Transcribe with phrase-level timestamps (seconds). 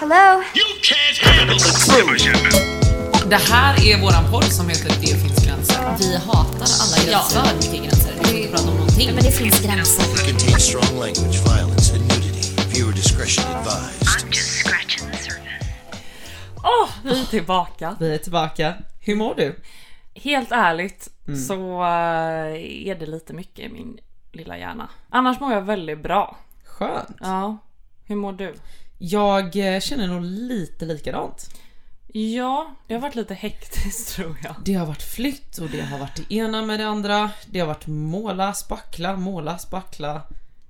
[0.00, 0.42] Hello?
[0.58, 3.28] You can't handle the truth.
[3.28, 5.96] Det här är våran podd som heter Det finns gränser.
[5.98, 7.40] Vi hatar alla gränser.
[7.44, 8.12] för mycket gränser.
[8.18, 9.06] Vi får inte prata om någonting.
[9.14, 10.02] Men det finns gränser.
[10.26, 12.42] contains strong language, violence, and nudity.
[12.74, 14.08] Viewer discretion advised.
[16.64, 17.96] Åh, vi är tillbaka.
[18.00, 18.74] Vi är tillbaka.
[19.00, 19.60] Hur mår du?
[20.14, 21.40] Helt ärligt Mm.
[21.40, 23.98] så eh, är det lite mycket i min
[24.32, 24.88] lilla hjärna.
[25.10, 26.36] Annars mår jag väldigt bra.
[26.64, 27.16] Skönt.
[27.20, 27.56] Ja,
[28.04, 28.54] hur mår du?
[29.02, 31.50] Jag eh, känner nog lite likadant.
[32.12, 34.54] Ja, det har varit lite hektiskt tror jag.
[34.64, 37.30] Det har varit flytt och det har varit det ena med det andra.
[37.46, 40.22] Det har varit måla, spackla, måla, spackla.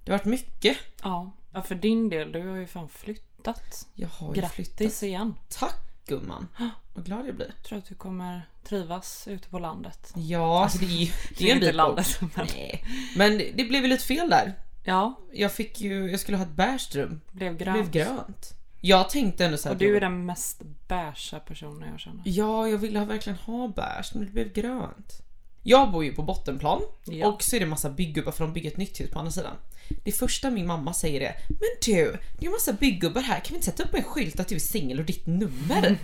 [0.05, 0.77] Det har varit mycket.
[1.03, 3.87] Ja, ja för din del, du har ju fan flyttat.
[3.95, 5.03] Jag har ju Grattis flyttat.
[5.03, 5.35] igen.
[5.49, 6.49] Tack gumman.
[6.95, 7.55] Vad glad jag blir.
[7.69, 10.13] Tror att du kommer trivas ute på landet.
[10.17, 12.85] Ja, alltså det är ju det är inte landet, men- Nej.
[13.17, 14.55] Men det, det blev ju lite fel där.
[14.85, 17.21] Ja, Jag fick ju, jag skulle ha ett bärstrum.
[17.33, 17.91] blev grönt.
[17.93, 18.55] blev grönt.
[18.81, 22.23] Jag tänkte ändå så här Och du är den mest beiga personen jag känner.
[22.25, 25.23] Ja, jag ville verkligen ha bärs, men det blev grönt.
[25.63, 27.27] Jag bor ju på bottenplan Ja.
[27.29, 29.57] och så är det massa byggubbar för de bygger ett nytt hus på andra sidan.
[30.05, 33.55] Det första min mamma säger är Men du, det är massa byggubbar här, kan vi
[33.55, 35.99] inte sätta upp en skylt att du är singel och ditt nummer?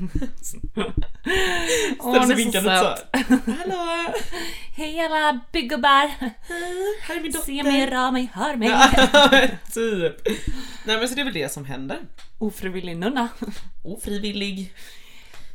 [1.98, 3.06] Åh, Ställer sig det är så söt.
[3.58, 4.12] Hallå!
[4.76, 6.08] Hej alla byggubbar!
[7.02, 7.46] Här är min dotter!
[7.46, 8.68] Se mig, rör mig, hör mig.
[9.72, 10.26] typ.
[10.86, 11.98] Nej men så det är väl det som händer.
[12.38, 13.28] Ofrivillig nunna.
[13.84, 14.72] Ofrivillig.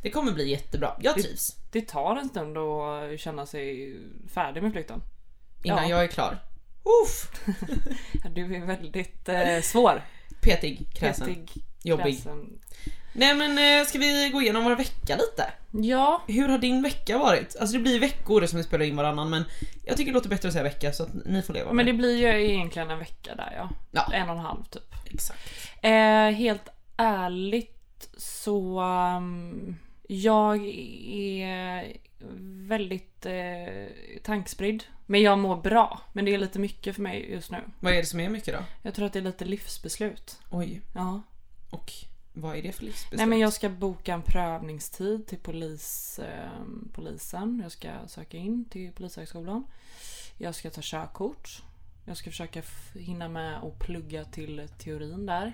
[0.02, 1.56] Det kommer bli jättebra, jag trivs.
[1.70, 3.96] Det tar en stund att känna sig
[4.34, 5.02] färdig med flytten.
[5.62, 5.96] Innan Ja.
[5.96, 6.38] jag är klar.
[7.04, 7.30] Uff.
[8.34, 10.02] Du är väldigt eh, svår.
[10.40, 11.50] Petig, kräsen, Petig,
[11.82, 12.14] jobbig.
[12.14, 12.58] kräsen.
[13.12, 15.50] Nej men eh, ska vi gå igenom vår vecka lite?
[15.88, 17.56] Ja, Hur har din vecka varit?
[17.56, 19.44] Alltså det blir veckor som vi spelar in varannan men
[19.84, 21.86] jag tycker det låter bättre att säga vecka så att ni får leva men med
[21.86, 23.70] det blir ju egentligen en vecka där ja.
[23.90, 24.12] Ja.
[24.14, 24.82] En och en halv typ.
[25.14, 25.40] Exakt.
[25.82, 28.80] Eh, helt ärligt så
[29.16, 29.76] um,
[30.08, 30.66] jag
[31.08, 31.96] är
[32.68, 33.86] väldigt eh,
[34.22, 34.84] tankspridd.
[35.06, 36.00] Men jag mår bra.
[36.12, 37.58] Men det är lite mycket för mig just nu.
[37.80, 38.64] Vad är det som är mycket då?
[38.82, 40.38] Jag tror att det är lite livsbeslut.
[40.50, 41.22] Oj, Ja.
[41.70, 41.92] och
[42.32, 43.18] vad är det för livsbeslut?
[43.18, 46.50] Nej men jag ska boka en prövningstid till polis, eh,
[46.92, 47.60] polisen.
[47.62, 49.64] Jag ska söka in till polishögskolan.
[50.38, 51.62] Jag ska ta körkort.
[52.04, 52.62] Jag ska försöka
[52.94, 55.52] hinna med och plugga till teorin där.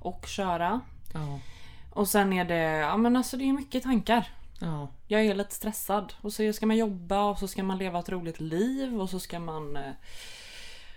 [0.00, 0.80] Och köra.
[1.14, 1.40] Ja,
[1.90, 4.28] Och sen är det, ja men alltså det är mycket tankar.
[4.62, 4.88] Ja.
[5.06, 6.12] Jag är lite stressad.
[6.20, 9.20] Och så ska man jobba och så ska man leva ett roligt liv och så
[9.20, 9.76] ska man...
[9.76, 9.92] eh,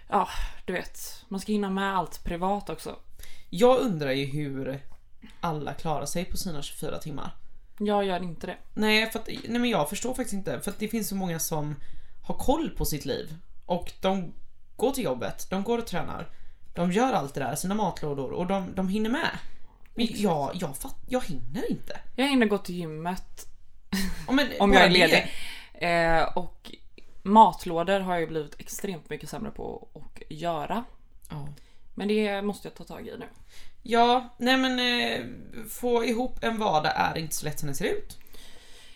[0.10, 0.28] Ja,
[0.66, 1.26] du vet.
[1.28, 2.96] Man ska hinna med allt privat också.
[3.50, 4.80] Jag undrar ju hur
[5.40, 7.36] alla klarar sig på sina 24 timmar.
[7.80, 8.58] Jag gör inte det.
[8.74, 10.60] Nej, för att, nej men jag förstår faktiskt inte.
[10.60, 11.76] För att det finns så många som
[12.24, 13.36] har koll på sitt liv.
[13.66, 14.34] Och de
[14.76, 16.28] går till jobbet, de går och tränar.
[16.76, 19.30] De gör allt det där, sina matlådor och de, de hinner med.
[19.96, 22.00] Men jag, jag, fatt, jag hinner inte.
[22.16, 23.48] Jag hinner gå till gymmet
[24.28, 25.32] Ja, men om jag är ledig.
[25.74, 26.72] Eh, och
[27.24, 30.84] matlådor har jag blivit extremt mycket sämre på att göra.
[31.30, 31.48] Ja.
[31.96, 33.26] Men det måste jag ta tag i nu.
[33.84, 35.26] Ja, nej men eh,
[35.70, 38.18] få ihop en vardag är inte så lätt som det ser ut.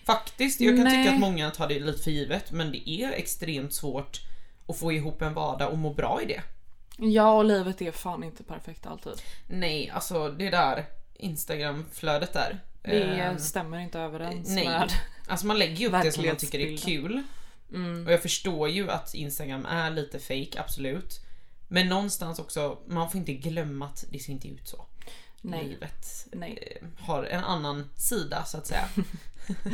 [0.06, 1.04] Faktiskt, jag kan Nej.
[1.04, 4.22] tycka att många tar det lite för givet men det är extremt svårt
[4.68, 6.42] att få ihop en vardag och må bra i det.
[6.98, 9.14] Ja, och livet är fan inte perfekt alltid.
[9.48, 12.60] Nej, alltså det där Instagram-flödet där.
[12.82, 14.66] Det eh, stämmer inte överens nej.
[14.66, 14.92] med...
[15.28, 17.24] Alltså man lägger ju upp det som man tycker är kul.
[18.06, 21.20] Och jag förstår ju att Instagram är lite fake, absolut.
[21.68, 24.86] Men någonstans också, man får inte glömma att det ser inte ut så.
[25.42, 25.64] Nej.
[25.64, 26.80] Livet Nej.
[26.82, 28.90] eh, har en annan sida så att säga.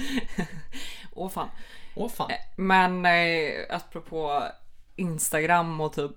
[1.13, 1.49] Åh fan.
[1.95, 2.31] Åh fan.
[2.55, 4.43] Men eh, apropå
[4.95, 6.11] Instagram och typ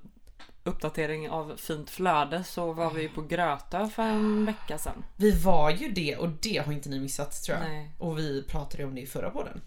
[0.69, 5.05] uppdatering av fint flöde så var vi på Grötö för en vecka sedan.
[5.17, 7.69] Vi var ju det och det har inte ni missat tror jag.
[7.69, 7.91] Nej.
[7.99, 9.61] Och vi pratade om det i förra podden.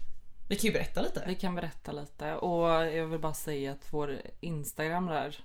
[0.48, 1.24] Vi kan ju berätta lite.
[1.26, 5.44] Vi kan berätta lite och jag vill bara säga att vår Instagram där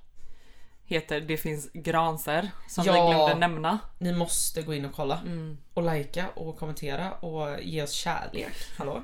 [0.86, 3.10] heter Det finns granser som vi Ja.
[3.10, 3.80] glömde nämna.
[3.98, 5.20] Ni måste gå in och kolla.
[5.26, 5.58] Mm.
[5.74, 8.54] Och likea och kommentera och ge oss kärlek.
[8.78, 9.02] Hallå?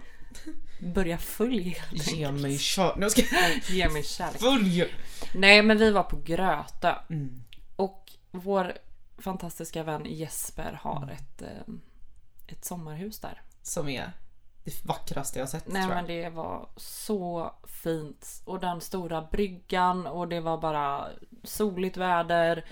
[0.79, 2.41] Börja följ helt Ge enkelt.
[2.41, 3.17] mig kärlek.
[3.69, 4.41] Ge mig kärlek.
[4.41, 4.93] följ!
[5.33, 6.95] Nej men vi var på Grötö.
[7.09, 7.43] Mm.
[7.75, 8.73] Och vår
[9.17, 11.73] fantastiska vän Jesper har ett, eh,
[12.47, 13.41] ett sommarhus där.
[13.61, 14.11] Som är
[14.63, 16.03] det vackraste jag sett Nej tror jag.
[16.07, 18.41] men det var så fint.
[18.45, 21.07] Och den stora bryggan och det var bara
[21.43, 22.65] soligt väder.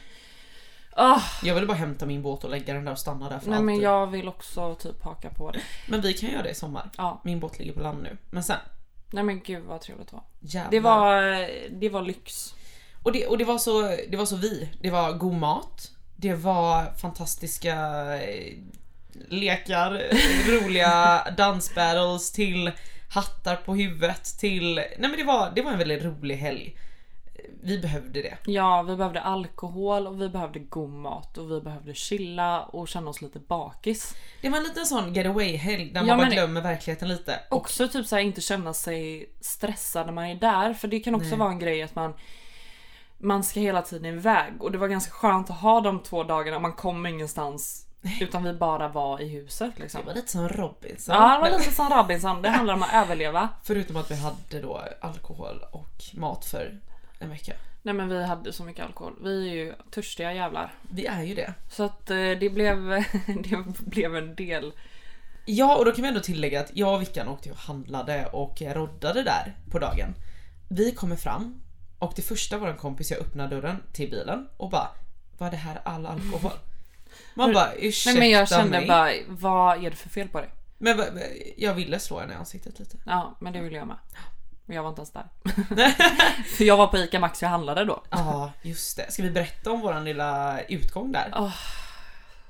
[0.95, 3.47] Ah, Jag ville bara hämta min båt och lägga den där och stanna där för
[3.49, 3.65] nej alltid.
[3.65, 5.59] men jag vill också typ haka på det.
[5.87, 6.89] Men vi kan göra det i sommar.
[6.97, 7.21] Ja.
[7.23, 8.17] Min båt ligger på land nu.
[8.31, 8.57] Men sen,
[9.11, 10.23] Nej men gud vad trevligt det var.
[10.39, 10.71] jävlar.
[10.71, 11.49] Det var,
[11.79, 12.55] det var lyx.
[13.03, 14.69] Och, det, och det, var så, det var så vi.
[14.81, 15.91] Det var god mat.
[16.15, 17.75] Det var fantastiska
[18.23, 18.53] eh,
[19.27, 20.01] lekar,
[20.63, 22.71] roliga dansbattles till
[23.09, 24.75] hattar på huvudet till...
[24.75, 26.77] Nej men det var, det var en väldigt rolig helg.
[27.63, 28.37] Vi behövde det.
[28.45, 33.09] Ja, vi behövde alkohol och vi behövde god mat och vi behövde chilla och känna
[33.09, 34.15] oss lite bakis.
[34.41, 37.39] Det var en liten sån getaway-helg där man Ja, bara glömmer verkligheten lite.
[37.49, 41.15] Också typ så här, inte känna sig stressad när man är där för det kan
[41.15, 41.39] också Nej.
[41.39, 42.13] vara en grej att man
[43.17, 46.59] man ska hela tiden iväg och det var ganska skönt att ha de två dagarna
[46.59, 47.85] man kom ingenstans
[48.21, 50.01] utan vi bara var i huset liksom.
[50.01, 51.15] det var lite som Robinson.
[51.15, 52.41] Ja, det var lite som Robinson.
[52.41, 53.49] Det handlar om att överleva.
[53.63, 56.79] Förutom att vi hade då alkohol och mat för
[57.21, 57.53] en vecka.
[57.81, 59.13] Nej men vi hade så mycket alkohol.
[59.23, 60.73] Vi är ju törstiga jävlar.
[60.81, 61.53] Vi är ju det.
[61.69, 62.77] Så att eh, det blev,
[63.27, 64.73] det blev en del.
[65.45, 68.61] Ja, och då kan vi ändå tillägga att jag och Vickan åkte och handlade och
[68.61, 70.15] roddade där på dagen.
[70.69, 71.61] Vi kommer fram
[71.99, 74.87] och det första vår kompis jag öppnar dörren till bilen och bara
[75.37, 76.51] Var det här all alkohol?
[77.33, 78.87] Man bara ursäkta Nej men jag kände mig.
[78.87, 80.49] bara, vad är det för fel på dig?
[80.77, 80.99] Men
[81.57, 82.97] jag ville slå henne i ansiktet lite.
[83.05, 83.97] Ja men det ville jag med.
[84.71, 85.25] Men jag var inte ens där.
[86.57, 88.03] För jag var på ICA Maxi och handlade då.
[88.09, 89.11] Ja, just det.
[89.11, 91.33] Ska vi berätta om våran lilla utgång där?
[91.35, 91.55] Åh.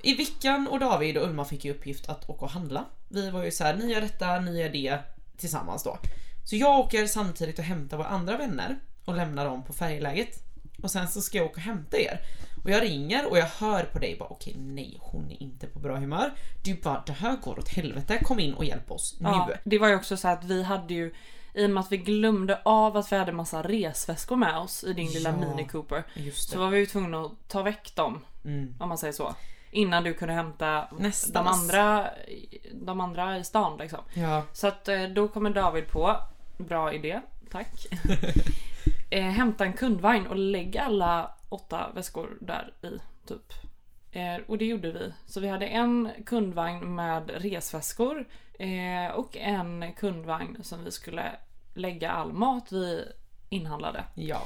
[0.01, 2.85] I Vickan och David och Ulma fick ju uppgift att åka och handla.
[3.09, 5.00] Vi var ju så här, ni gör detta, ni gör det
[5.38, 5.97] tillsammans då.
[6.45, 10.38] Så jag åker samtidigt och hämtar våra andra vänner och lämnar dem på färjeläget.
[10.83, 12.19] Och sen så ska jag åka och hämta er.
[12.63, 15.79] Och jag ringer och jag hör på dig bara okej nej hon är inte på
[15.79, 16.31] bra humör.
[16.63, 19.29] Du bara det här går åt helvete, kom in och hjälp oss nu.
[19.29, 21.13] Ja, det var ju också så att vi hade ju
[21.53, 24.94] i och med att vi glömde av att vi hade massa resväskor med oss i
[24.94, 25.36] din lilla Ja.
[25.36, 26.03] Mini Cooper.
[26.33, 28.25] Så var vi ju tvungna att ta väck dem.
[28.45, 28.75] Mm.
[28.80, 29.36] Om man säger så.
[29.71, 30.88] Innan du kunde hämta
[31.33, 32.09] de andra,
[32.74, 34.00] de andra i stan liksom.
[34.13, 36.18] Ja, Så att eh, då kommer David på,
[36.57, 37.21] bra idé,
[37.51, 37.86] tack.
[39.09, 43.54] eh, hämta en kundvagn och lägg alla åtta väskor där i typ.
[44.12, 45.13] Eh, och det gjorde vi.
[45.25, 48.25] Så vi hade en kundvagn med resväskor
[48.61, 51.31] eh, och en kundvagn som vi skulle
[51.73, 53.05] lägga all mat vi
[53.49, 54.03] inhandlade.
[54.15, 54.41] Ja.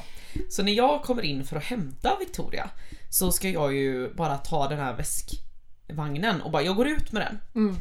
[0.50, 2.70] Så när jag kommer in för att hämta Victoria
[3.10, 7.22] så ska jag ju bara ta den här väskvagnen och bara jag går ut med
[7.22, 7.40] den.
[7.64, 7.76] Mm.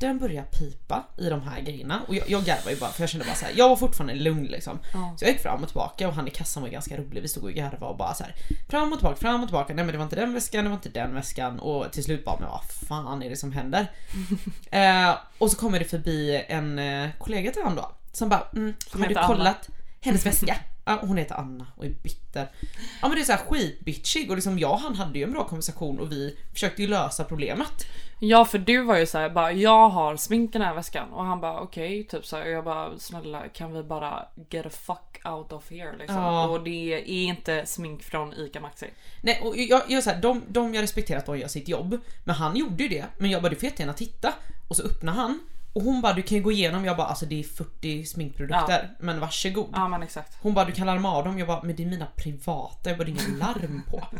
[0.00, 3.10] Den börjar pipa i de här grejerna och jag, jag garvar ju bara för jag
[3.10, 3.52] kände bara så här.
[3.56, 4.78] jag var fortfarande lugn liksom.
[4.92, 5.14] Ja.
[5.18, 7.22] Så jag gick fram och tillbaka och han i kassan var ganska rolig.
[7.22, 8.34] Vi stod och garvade och bara så här
[8.68, 9.74] fram och tillbaka, fram och tillbaka.
[9.74, 12.24] Nej men det var inte den väskan, det var inte den väskan och till slut
[12.24, 13.86] bara men vad fan är det som händer?
[14.70, 18.74] eh, och så kommer det förbi en eh, kollega till han då som bara mm,
[18.92, 19.68] har du heter Anna." kollat
[20.00, 20.56] hennes väska?
[21.00, 22.48] Hon heter Anna och är bitter.
[23.02, 25.32] Ja men det är så här skitbitchig och liksom jag och han hade ju en
[25.32, 27.86] bra konversation och vi försökte ju lösa problemet.
[28.22, 31.24] Ja för du var ju såhär bara jag har smink i den här väskan och
[31.24, 34.70] han bara okej typ så här, och jag bara snälla kan vi bara get the
[34.70, 36.16] fuck out of here liksom.
[36.16, 36.48] Ja.
[36.48, 38.86] Och det är inte smink från ICA Maxi.
[39.20, 41.98] Nej och jag, jag så här, de, de jag respekterar att de gör sitt jobb
[42.24, 44.32] Men han gjorde ju det Men jag bara du får jättegärna titta
[44.68, 45.40] Och så öppnar han
[45.72, 48.90] Och hon bara du kan ju gå igenom Jag bara alltså det är 40 sminkprodukter
[49.00, 50.36] Men varsågod Ja men exakt.
[50.40, 52.98] Hon bara du kan larma av dem Jag bara men det är mina privata Jag
[52.98, 54.02] bara det är inga larm på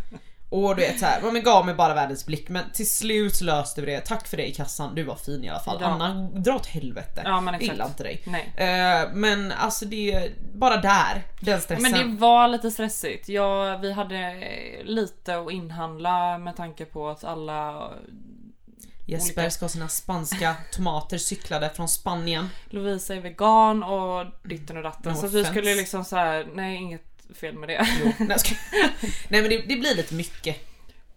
[0.50, 3.81] Och du vet såhär, ja, men gav mig bara världens blick men till slut löste
[3.81, 4.00] vi det.
[4.00, 5.79] Tack för det i kassan, du var fin i alla fall.
[5.81, 5.87] Ja.
[5.87, 7.23] Anna, dra åt helvete.
[7.25, 7.73] Ja men exakt.
[7.73, 8.23] Gillar inte dig.
[8.26, 8.53] Nej.
[8.56, 11.93] Eh, men alltså det, bara där, den stressen.
[11.93, 13.29] Men det var lite stressigt.
[13.29, 14.35] Ja, vi hade
[14.85, 17.91] lite att inhandla med tanke på att alla
[19.11, 22.49] Jesper olika- ska ha sina spanska tomater cyklade från Spanien.
[22.70, 25.13] Lovisa är vegan och ditten och datten.
[25.13, 27.03] No så vi skulle liksom så här, nej inget
[27.34, 27.89] fel med det.
[28.05, 28.55] Jo, nej, ska...
[29.29, 30.56] nej men det, det blir lite mycket.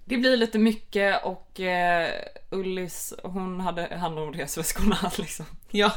[0.05, 2.09] Det blir lite mycket och eh,
[2.49, 5.45] Ullis hon hade hand om resväskorna liksom.
[5.71, 5.91] Ja.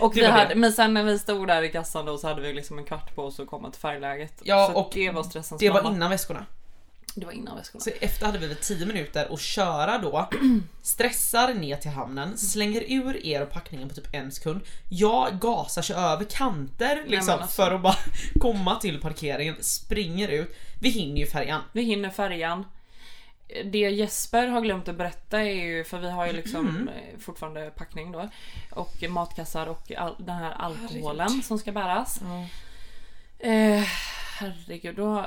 [0.00, 2.52] Och vi hade, men sen när vi stod där i kassan då så hade vi
[2.52, 4.40] liksom en kvart på oss att komma till färgläget.
[4.42, 6.46] Ja, så och det var stressens Det var innan väskorna.
[7.18, 7.80] Det var innan väskorna.
[7.80, 10.28] Så efter hade vi väl 10 minuter och köra då,
[10.82, 14.60] stressar ner till hamnen, slänger ur er och packningen på typ en sekund.
[14.88, 17.62] Jag gasar sig över kanter liksom men alltså.
[17.62, 17.96] för att bara
[18.40, 20.56] komma till parkeringen, springer ut.
[20.80, 21.62] Vi hinner ju färjan.
[21.72, 22.64] Vi hinner färjan.
[23.64, 26.88] Det Jesper har glömt att berätta är ju, för vi har ju liksom Mm.
[26.88, 28.28] eh, fortfarande packning då.
[28.70, 32.20] Och matkassar och all, den här alkoholen som ska bäras.
[33.38, 33.82] Eh,
[34.38, 35.26] herregud, då,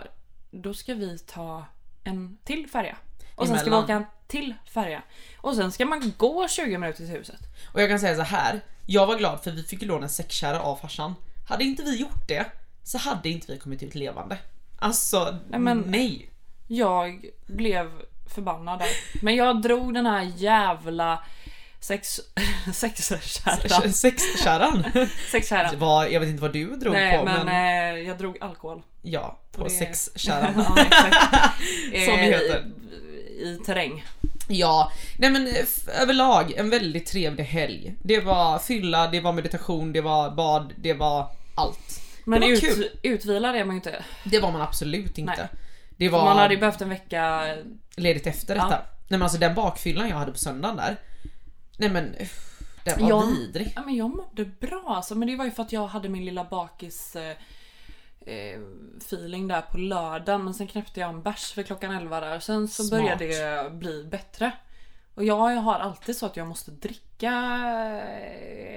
[0.51, 1.65] då ska vi ta
[2.09, 2.97] en till färja.
[3.35, 3.83] Och sen ska vi Emellan.
[3.83, 5.01] åka en till färja.
[5.37, 7.39] Och sen ska man gå 20 minuter till huset.
[7.73, 8.61] Och jag kan säga så här.
[8.85, 11.15] jag var glad för vi fick ju låna en säckkärra av farsan.
[11.49, 12.45] Hade inte vi gjort det
[12.83, 14.37] så hade inte vi kommit ut levande.
[14.79, 16.21] Alltså, Nej, men-.
[16.67, 17.91] Jag blev
[18.35, 18.87] förbannad där.
[19.21, 21.23] Men jag drog den här jävla
[21.81, 22.21] sex...
[22.73, 23.93] sexkärran.
[23.93, 24.83] Sexkärran.
[25.31, 25.79] Sexkärran.
[25.79, 28.81] Var- Jag vet inte vad du drog Nej på men, men, eh, jag drog alkohol.
[29.01, 30.53] ja, på det- sexkärran.
[30.65, 30.75] ja.
[30.75, 30.85] Som
[31.91, 32.65] det Eh, heter.
[33.39, 34.05] I, I terräng.
[34.47, 37.95] Ja, nej men f- överlag en väldigt trevlig helg.
[38.03, 42.01] Det var fylla, det var meditation, det var bad, det var allt.
[42.25, 42.89] Men det var ut, kul.
[43.03, 44.03] utvilad är man ju inte.
[44.23, 45.33] Det var man absolut inte.
[45.37, 45.47] Nej.
[45.97, 47.45] Det var Man hade ju behövt en vecka.
[47.95, 48.63] ledigt efter Ja.
[48.63, 48.75] detta.
[48.77, 48.85] Nej
[49.19, 50.97] men alltså den bakfyllan jag hade på söndagen där.
[51.79, 52.15] Nej men
[52.83, 53.19] den var Ja.
[53.25, 53.73] vidrig.
[53.75, 55.15] Ja, men jag mådde bra alltså.
[55.15, 57.35] Men det var ju för att jag hade min lilla bakis eh,
[58.25, 58.59] eh,
[58.97, 60.43] feeling där på lördagen.
[60.43, 62.39] Men sen knäppte jag en bärs för klockan 11 där.
[62.39, 63.01] Sen så Smart.
[63.01, 64.51] började det bli bättre.
[65.19, 67.31] Och jag har alltid så att jag måste dricka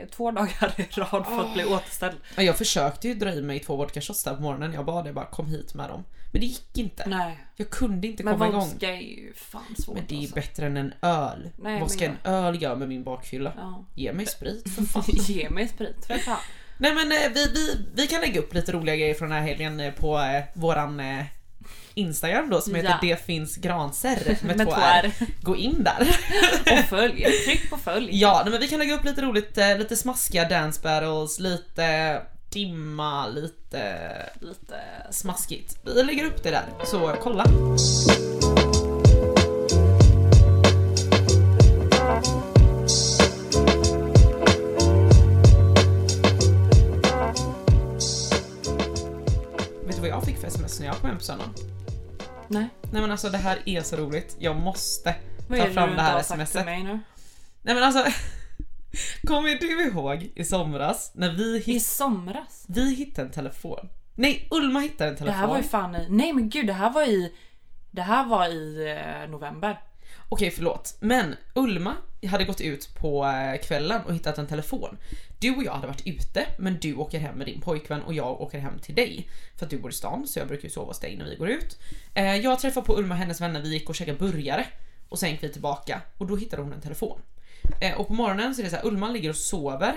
[0.03, 2.17] eh, två dagar i rad för att bli återställd.
[2.37, 4.73] Ja, Jag försökte ju dra i mig två vodka shots där på morgonen.
[4.73, 6.05] Jag bad det bara kom hit med dem.
[6.33, 7.05] Men det gick inte.
[7.07, 7.39] Nej.
[7.57, 8.61] Jag kunde inte Men komma igång.
[8.61, 10.35] vodka är ju fan svårt Men det är alltså.
[10.35, 11.51] bättre än en öl.
[11.57, 13.53] Nej, Vad ska en men öl göra med min bakfylla?
[13.57, 13.85] Ja.
[13.95, 15.05] Ge mig sprit för fan.
[15.07, 16.39] Ge mig sprit för fan.
[16.79, 19.47] Nej men eh, vi, vi, vi kan lägga upp lite roliga grejer från den här
[19.49, 21.25] helgen eh, på eh, våran eh,
[21.95, 22.99] Instagram då som heter Ja.
[23.01, 25.13] Det finns granser med, Med två R.
[25.43, 26.17] Gå in där.
[26.73, 27.27] Och följ.
[27.47, 28.09] Tryck på följ.
[28.13, 32.21] ja, men vi kan lägga upp lite roligt, eh, lite smaskiga dance battles, lite
[32.53, 33.93] dimma, lite
[34.41, 34.77] Lite
[35.11, 35.77] smaskigt.
[35.85, 37.45] Vi lägger upp det där, så kolla.
[49.87, 51.55] Vet du vad jag fick för sms när jag kom hem på söndagen?
[52.53, 52.69] Nej.
[52.93, 55.15] Nej men alltså det här är så roligt, jag måste
[55.49, 56.65] Vad ta är det fram du det inte här har sagt till smset.
[56.65, 57.01] mig nu?
[57.63, 58.05] Nej men alltså,
[59.27, 62.65] kommer du ihåg i somras när vi, I hit, somras?
[62.69, 63.89] vi hittade en telefon?
[64.15, 65.41] Nej, Ulma hittade en Det telefon.
[65.41, 66.07] här var ju fan i...
[66.11, 67.33] Nej men gud, det här var i...
[67.91, 68.91] Det här var i
[69.25, 69.81] eh, november.
[70.29, 70.97] Okej, förlåt.
[71.01, 71.95] Men Ulma
[72.29, 74.99] hade gått ut på eh, kvällen och hittat en telefon.
[75.39, 78.41] Du och jag hade varit ute, men du åker hem med din pojkvän och jag
[78.41, 79.29] åker hem till dig.
[79.57, 81.37] För att du bor i stan, så jag brukar ju sova hos dig när vi
[81.37, 81.79] går ut.
[82.15, 84.67] Eh, jag träffade på Ulma och hennes vänner, vi gick och käkade burgare.
[85.09, 87.21] Och sen gick vi tillbaka och då hittade hon en telefon.
[87.81, 89.95] Eh, och på morgonen så är det så här, Ulma ligger och sover.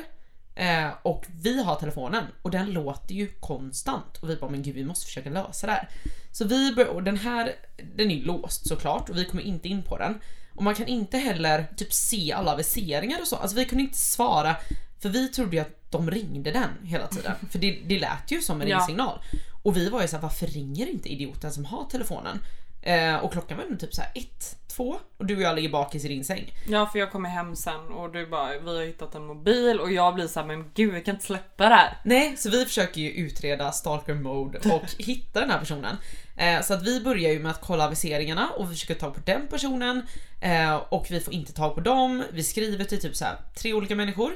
[1.02, 4.84] Och vi har telefonen och den låter ju konstant och vi bara men gud vi
[4.84, 5.90] måste försöka lösa det här.
[6.32, 7.56] Så vi och den här,
[7.96, 10.20] den är ju låst såklart och vi kommer inte in på den.
[10.56, 13.36] Och man kan inte heller typ se alla aviseringar och så.
[13.36, 14.56] Alltså vi kunde inte svara
[15.02, 17.34] för vi trodde ju att de ringde den hela tiden.
[17.52, 18.78] För det, det lät ju som en Ja.
[18.78, 19.20] ringsignal.
[19.64, 22.40] Och vi var ju såhär, varför ringer inte idioten som har telefonen?
[22.82, 26.06] Eh, och klockan var nu typ såhär ett, två och du och jag ligger bakis
[26.06, 26.52] i din säng.
[26.68, 29.92] Ja för jag kommer hem sen och du bara vi har hittat en mobil och
[29.92, 31.98] jag blir såhär men gud jag kan inte släppa det här.
[32.04, 35.98] Nej, så vi försöker ju utreda stalker mode och hitta den här personen.
[36.38, 39.20] Eh, så att vi börjar ju med att kolla aviseringarna och vi försöker ta på
[39.26, 40.02] den personen
[40.42, 42.24] eh, och vi får inte tag på dem.
[42.32, 44.32] Vi skriver till typ så här tre olika människor.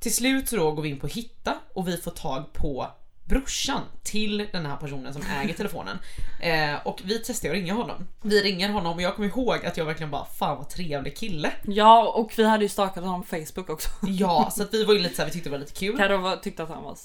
[0.00, 2.90] Till slut så då går vi in på hitta och vi får tag på
[3.24, 5.98] brorsan till den här personen som äger telefonen.
[6.40, 8.08] Eh, och vi testar att ringa honom.
[8.22, 11.52] Vi ringer honom och jag kommer ihåg att jag verkligen bara fan vad trevlig kille.
[11.66, 13.88] Ja och vi hade ju stakat honom på Facebook också.
[14.06, 15.96] Ja, så att vi var ju lite så här, vi tyckte det var lite kul.
[15.96, 16.96] Carro tyckte att han var.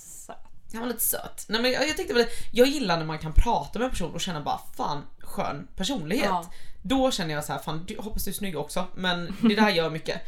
[0.74, 1.46] Han var lite söt.
[1.48, 4.22] Nej men jag, jag väl, jag gillar när man kan prata med en person och
[4.22, 6.25] känna bara fan skön personlighet.
[6.25, 6.46] Ja.
[6.82, 9.70] Då känner jag så här, fan du, hoppas du är snygg också men det där
[9.70, 10.22] gör mycket.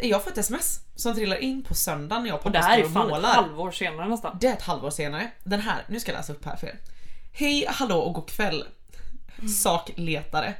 [0.00, 2.68] Jag får ett sms som trillar in på söndagen när jag och Och det pappa
[2.70, 3.34] här är står och fan ett målar.
[3.34, 4.38] halvår senare nästan.
[4.40, 5.30] Det är ett halvår senare.
[5.44, 6.78] Den här, nu ska jag läsa upp här för er.
[7.32, 8.64] Hej, hallå och god kväll.
[9.62, 10.54] Sakletare.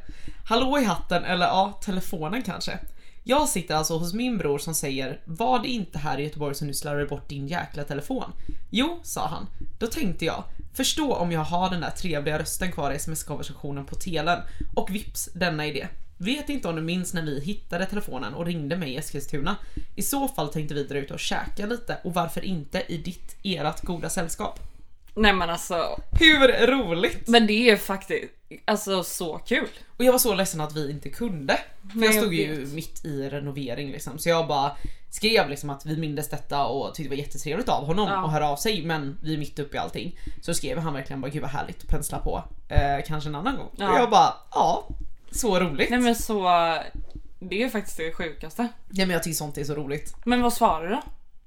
[0.44, 2.78] Hallå i hatten eller ja, telefonen kanske.
[3.26, 6.68] Jag sitter alltså hos min bror som säger Var det inte här i Göteborg som
[6.68, 8.32] du slarvade bort din jäkla telefon?
[8.70, 9.46] Jo, sa han.
[9.78, 13.94] Då tänkte jag Förstå om jag har den där trevliga rösten kvar i sms-konversationen på
[13.94, 14.38] telen
[14.74, 15.88] och vips denna idé.
[16.18, 19.56] Vet inte om du minns när vi hittade telefonen och ringde mig i Eskilstuna.
[19.94, 23.36] I så fall tänkte vi dra ut och käka lite och varför inte i ditt,
[23.42, 24.73] erat goda sällskap.
[25.16, 26.00] Nej men alltså.
[26.20, 27.28] Hur roligt!
[27.28, 28.24] Men det är faktiskt
[28.64, 29.68] alltså så kul.
[29.96, 31.56] Och jag var så ledsen att vi inte kunde.
[31.92, 32.72] För Nej, jag jag stod ju vet.
[32.72, 34.18] mitt i renovering liksom.
[34.18, 34.76] Så jag bara
[35.10, 38.24] skrev liksom att vi mindes detta och tyckte det var jättetrevligt av honom Ja.
[38.26, 40.18] att höra av sig men vi är mitt uppe i allting.
[40.42, 42.44] Så skrev han verkligen bara gud vad härligt, pensla på.
[42.68, 43.70] Eh, kanske en annan gång.
[43.76, 43.92] Ja.
[43.92, 44.88] Och jag bara ja,
[45.30, 45.90] så roligt.
[45.90, 46.42] Nej men så.
[47.38, 48.62] Det är faktiskt det sjukaste.
[48.90, 50.14] Ja, men jag tycker sånt är så roligt.
[50.24, 51.02] Men vad svarar du då?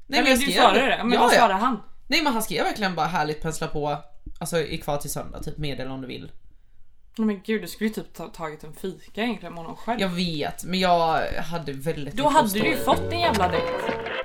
[0.08, 0.98] Nej, Eller jag du svarade det?
[1.04, 1.36] Men ja, vad ja.
[1.38, 1.82] svarade han?
[2.08, 3.98] Nej men han skrev verkligen bara härligt pensla på,
[4.40, 6.32] alltså är kvar till söndag, typ meddela om du vill.
[7.18, 10.02] Men gud du skulle ju typ ta, tagit en fika egentligen med honom själv.
[10.02, 13.68] Jag vet, men jag hade väldigt Då att hade du ju fått en jävla dejt.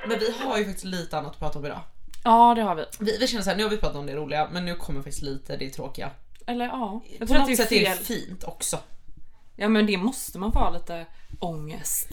[0.08, 1.80] Men vi har ju faktiskt lite annat att prata om idag.
[2.24, 2.84] Ja det har vi.
[2.98, 5.22] Vi, vi känner såhär, nu har vi pratat om det roliga, men nu kommer faktiskt
[5.22, 6.10] lite det tråkiga.
[6.46, 7.02] Eller ja.
[7.10, 8.78] Jag På tror att något det är sätt är det fint också.
[9.56, 11.06] Ja men det måste man få ha lite
[11.40, 12.08] ångest.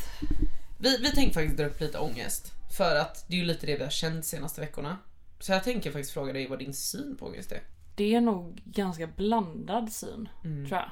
[0.79, 2.51] Vi, vi tänkte faktiskt dra upp lite ångest.
[2.77, 4.97] För att det är ju lite det vi har känt senaste veckorna.
[5.39, 7.61] Så jag tänker faktiskt fråga dig vad din syn på ångest är.
[7.95, 10.67] Det är nog ganska blandad syn Mm.
[10.67, 10.89] tror jag.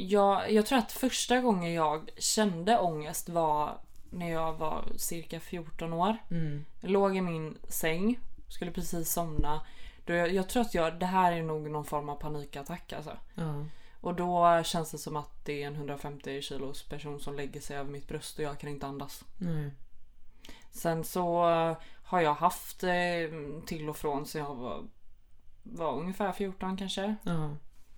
[0.00, 3.78] Jag, jag tror att första gången jag kände ångest var
[4.10, 6.16] när jag var cirka 14 år.
[6.30, 6.64] Mm.
[6.80, 8.18] Jag låg i min säng,
[8.48, 9.60] skulle precis somna.
[10.04, 13.16] Då jag, jag tror att jag, det här är nog någon form av panikattack alltså.
[13.34, 13.64] Ja.
[14.00, 17.76] Och då känns det som att det är en 150 kilos person som lägger sig
[17.76, 19.24] över mitt bröst och jag kan inte andas.
[19.38, 19.70] Nej.
[20.70, 22.90] Sen så eh, har jag haft eh,
[23.66, 24.84] till och från så jag var,
[25.62, 27.16] var ungefär 14 kanske.
[27.22, 27.56] Ja.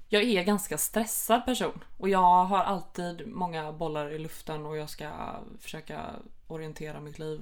[0.09, 4.91] Jag är ganska stressad person och jag har alltid många bollar i luften och jag
[4.91, 5.11] ska
[5.61, 6.01] försöka
[6.47, 7.41] orientera mitt liv.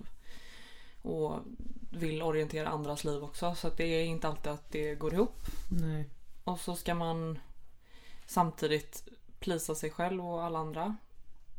[1.03, 1.39] Och
[1.91, 5.41] vill orientera andras liv också så det är inte alltid att det går ihop.
[5.71, 6.09] Nej.
[6.45, 7.39] Och så ska man
[8.27, 9.09] samtidigt
[9.39, 10.97] plisa sig själv och alla andra.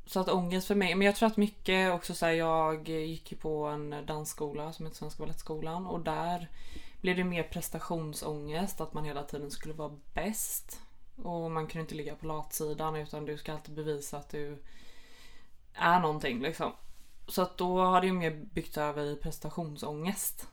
[0.10, 3.32] Så att ångest för mig, men jag tror att mycket också så här, jag gick
[3.32, 6.50] ju på en dansskola som heter Svenska Balettskolan och där
[7.02, 10.82] blev det mer prestationsångest, att man hela tiden skulle vara bäst.
[11.24, 14.64] Och man kunde inte ligga på latsidan utan du ska alltid bevisa att du
[15.74, 16.72] är någonting liksom.
[17.28, 20.48] Så att då har det ju mer byggt över i prestationsångest.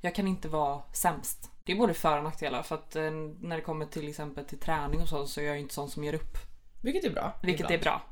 [0.00, 1.50] Jag kan inte vara sämst.
[1.64, 4.60] Det är både för och nackdelar för att eh, när det kommer till exempel till
[4.60, 6.38] träning och så så är jag inte sån som ger upp.
[6.82, 7.32] Vilket är bra.
[7.42, 7.74] Vilket ibland.
[7.74, 8.02] är bra.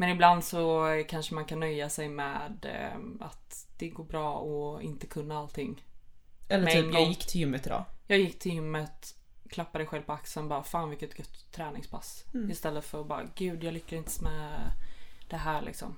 [0.00, 4.82] Men ibland så kanske man kan nöja sig med eh, att det går bra att
[4.82, 5.84] inte kunna allting.
[6.48, 7.84] Eller med typ, jag gick till gymmet idag.
[8.06, 9.14] Jag gick till gymmet,
[9.48, 12.24] klappade själv på axeln bara fan vilket gött träningspass.
[12.50, 14.72] Istället för att bara gud jag lyckas med
[15.28, 15.96] det här liksom.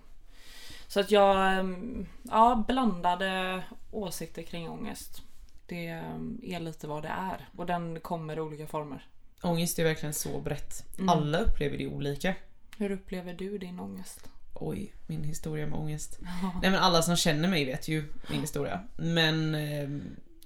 [0.87, 5.23] Så att jag, ehm, ja blandade åsikter kring ångest.
[5.66, 9.07] Det ehm, är lite vad det är och den kommer i olika former.
[9.42, 10.99] Ångest är verkligen så brett.
[10.99, 11.09] Mm.
[11.09, 12.35] Alla upplever det olika.
[12.80, 14.28] Hur upplever du din ångest?
[14.54, 16.18] Oj, min historia med ångest.
[16.62, 18.84] Nej men alla som känner mig vet ju min historia.
[18.96, 19.88] Men eh,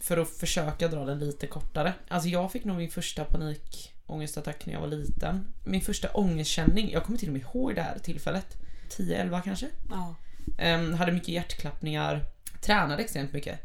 [0.01, 1.95] för att försöka dra den lite kortare.
[2.09, 5.47] Alltså jag fick nog min första panikångestattack när jag var liten.
[5.65, 8.57] Min första ångestkänning, jag kommer till och med ihåg det här tillfället.
[8.91, 9.67] 10-11 kanske.
[9.91, 10.15] Ja.
[10.59, 12.27] Ehm, hade mycket hjärtklappningar.
[12.61, 13.61] Tränade extremt mycket.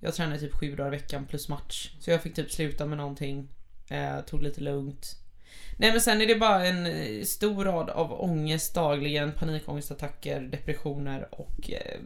[0.00, 1.90] Jag tränade typ sju dagar i veckan plus match.
[2.00, 3.48] Så jag fick typ sluta med någonting.
[3.88, 5.16] Eh, tog lite lugnt.
[5.76, 11.28] Nej men sen är det bara en eh, stor rad av ångest dagligen, panikångestattacker, depressioner
[11.30, 12.00] och eh,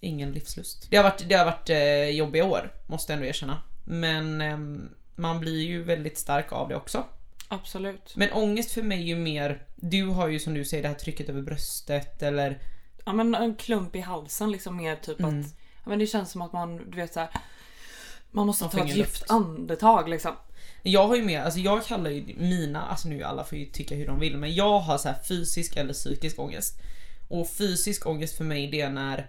[0.00, 0.86] ingen livslust.
[0.90, 3.62] Det har varit, det har varit eh, jobbiga år, måste jag ändå erkänna.
[3.84, 7.04] Men ehm, man blir ju väldigt stark av det också.
[7.48, 8.12] Absolut.
[8.16, 10.96] Men ångest för mig är ju mer, du har ju som du säger det här
[10.96, 12.58] trycket över bröstet eller
[13.04, 15.40] Ja men en klump i halsen liksom mer typ Mm.
[15.40, 15.46] att
[15.84, 17.28] ja, men det känns som att man du vet så här.
[18.30, 20.32] Man måste Man ta ett djupt andetag liksom.
[20.82, 23.94] Jag har ju med, alltså jag kallar ju mina, alltså nu alla får ju tycka
[23.94, 26.80] hur de vill men jag har så här fysisk eller psykisk ångest.
[27.28, 29.26] Och fysisk ångest för mig det är när,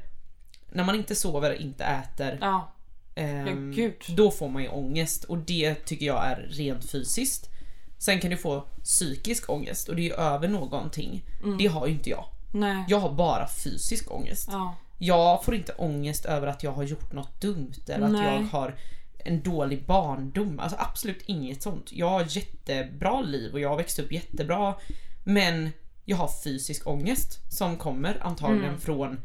[0.72, 2.74] när man inte sover, inte äter, Ja,
[3.16, 3.94] ehm, gud.
[4.08, 7.50] då får man ju ångest och det tycker jag är rent fysiskt.
[7.98, 11.24] Sen kan du få psykisk ångest och det är ju över någonting.
[11.44, 11.58] Mm.
[11.58, 12.26] Det har ju inte jag.
[12.54, 12.84] nej.
[12.88, 14.50] Jag har bara fysisk ångest.
[14.52, 18.24] Ja, Jag får inte ångest över att jag har gjort något dumt eller att Nej.
[18.36, 18.76] jag har
[19.26, 20.60] en dålig barndom.
[20.60, 21.92] Alltså absolut inget sånt.
[21.92, 24.76] Jag har jättebra liv och jag har växt upp jättebra.
[25.24, 25.70] Men
[26.06, 28.80] jag har fysisk ångest som kommer antagligen Mm.
[28.80, 29.20] från...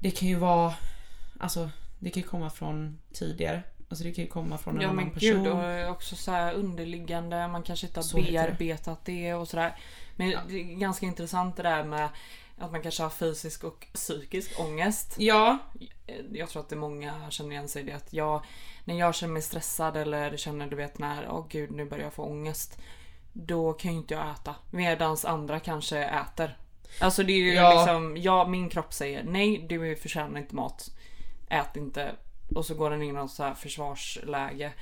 [0.00, 0.74] Det kan ju vara...
[1.40, 3.62] Alltså det kan ju komma från tidigare.
[3.88, 5.44] Alltså det kan ju komma från en ja annan men person.
[5.44, 8.38] gud och också så underliggande, man kanske inte har Så heter det.
[8.58, 9.76] bearbetat det och sådär.
[10.16, 10.40] Men Ja.
[10.48, 12.08] det är ganska intressant det där med
[12.58, 15.14] att man kanske har fysisk och psykisk ångest.
[15.18, 15.58] Ja,
[16.32, 18.44] Jag tror att det är många känner igen sig i det att jag,
[18.84, 22.12] när jag känner mig stressad eller känner du vet när, åh gud nu börjar jag
[22.14, 22.78] få ångest.
[23.32, 24.54] Då kan ju inte jag äta.
[24.70, 26.58] Medans andra kanske äter.
[27.00, 27.74] Alltså det är ju Ja.
[27.74, 30.90] liksom, ja, min kropp säger nej du förtjänar inte mat.
[31.48, 32.14] Ät inte.
[32.54, 34.72] Och så går den in i något så här försvarsläge.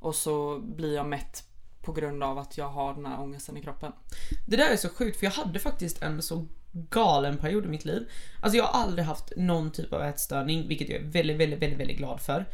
[0.00, 1.44] Och så blir jag mätt
[1.82, 3.92] på grund av att jag har den här ångesten i kroppen.
[4.46, 6.46] Det där är så sjukt för jag hade faktiskt en så
[6.90, 8.08] galen period i mitt liv.
[8.40, 11.80] Alltså jag har aldrig haft någon typ av ätstörning, vilket jag är väldigt, väldigt, väldigt,
[11.80, 12.46] väldigt glad för.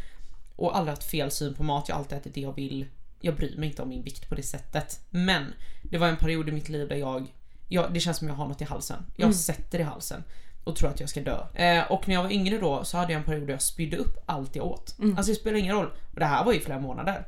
[0.57, 2.87] Och aldrig haft fel syn på mat, jag har alltid ätit det jag vill.
[3.21, 5.01] Jag bryr mig inte om min vikt på det sättet.
[5.11, 5.45] Men
[5.83, 7.27] det var en period i mitt liv där jag,
[7.69, 9.07] jag det känns som jag har något i halsen.
[9.17, 10.25] Jag sätter det i halsen
[10.65, 11.47] och tror att jag ska dö.
[11.55, 13.97] Eh, och när jag var yngre då så hade jag en period där jag spydde
[13.97, 14.97] upp allt jag åt.
[15.17, 15.91] Alltså det spelar ingen roll.
[16.13, 17.25] Och det här var ju flera månader.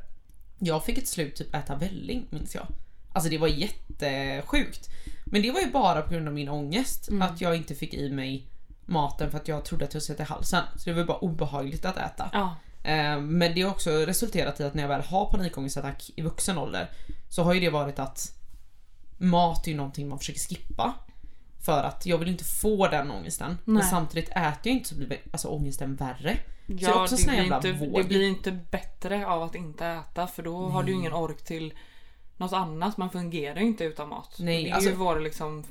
[0.59, 2.67] Jag fick ett slut typ äta välling minns jag.
[3.13, 4.89] Alltså det var jättesjukt.
[5.31, 7.09] Men det var ju bara på grund av min ångest.
[7.21, 8.47] Att jag inte fick i mig
[8.85, 10.63] maten för att jag trodde att jag sätta i halsen.
[10.75, 12.29] Så det var bara obehagligt att äta.
[12.33, 12.55] Ja.
[12.83, 16.57] Eh, Men det har också resulterat i att när jag väl har panikångestattack i vuxen
[16.57, 16.89] ålder
[17.29, 18.33] så har ju det varit att
[19.17, 20.93] mat är ju någonting man försöker skippa.
[21.65, 23.57] För att jag vill inte få den ångesten.
[23.65, 23.83] Men Nej.
[23.83, 26.37] samtidigt äter jag inte så blir alltså, ångesten värre.
[26.67, 29.85] så det är Ja, också det, blir inte, det blir inte bättre av att inte
[29.85, 31.73] äta för då har du ingen ork till
[32.37, 32.97] något annat.
[32.97, 34.35] Man fungerar ju inte utan mat.
[34.39, 35.63] Nej, det är alltså- ju vår liksom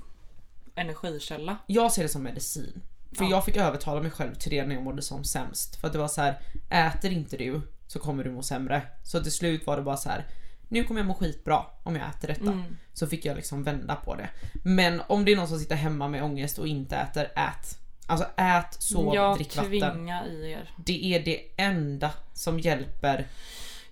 [0.74, 1.56] energikälla.
[1.66, 2.82] Jag ser det som medicin.
[3.16, 3.30] För Ja.
[3.30, 5.76] jag fick övertala mig själv till det när jag mådde som sämst.
[5.76, 6.38] För att det var så här:
[6.70, 8.82] äter inte du så kommer du må sämre.
[9.04, 10.26] Så till slut var det bara så här.
[10.68, 12.52] nu kommer jag må skitbra om jag äter detta.
[12.52, 12.76] Mm.
[12.92, 14.28] Så fick jag liksom vända på det.
[14.64, 17.78] Men om det är någon som sitter hemma med ångest och inte äter, ät.
[18.06, 19.70] Alltså ät, sov, jag drick vatten.
[19.70, 20.70] tvinga i er.
[20.76, 23.26] Det är det enda som hjälper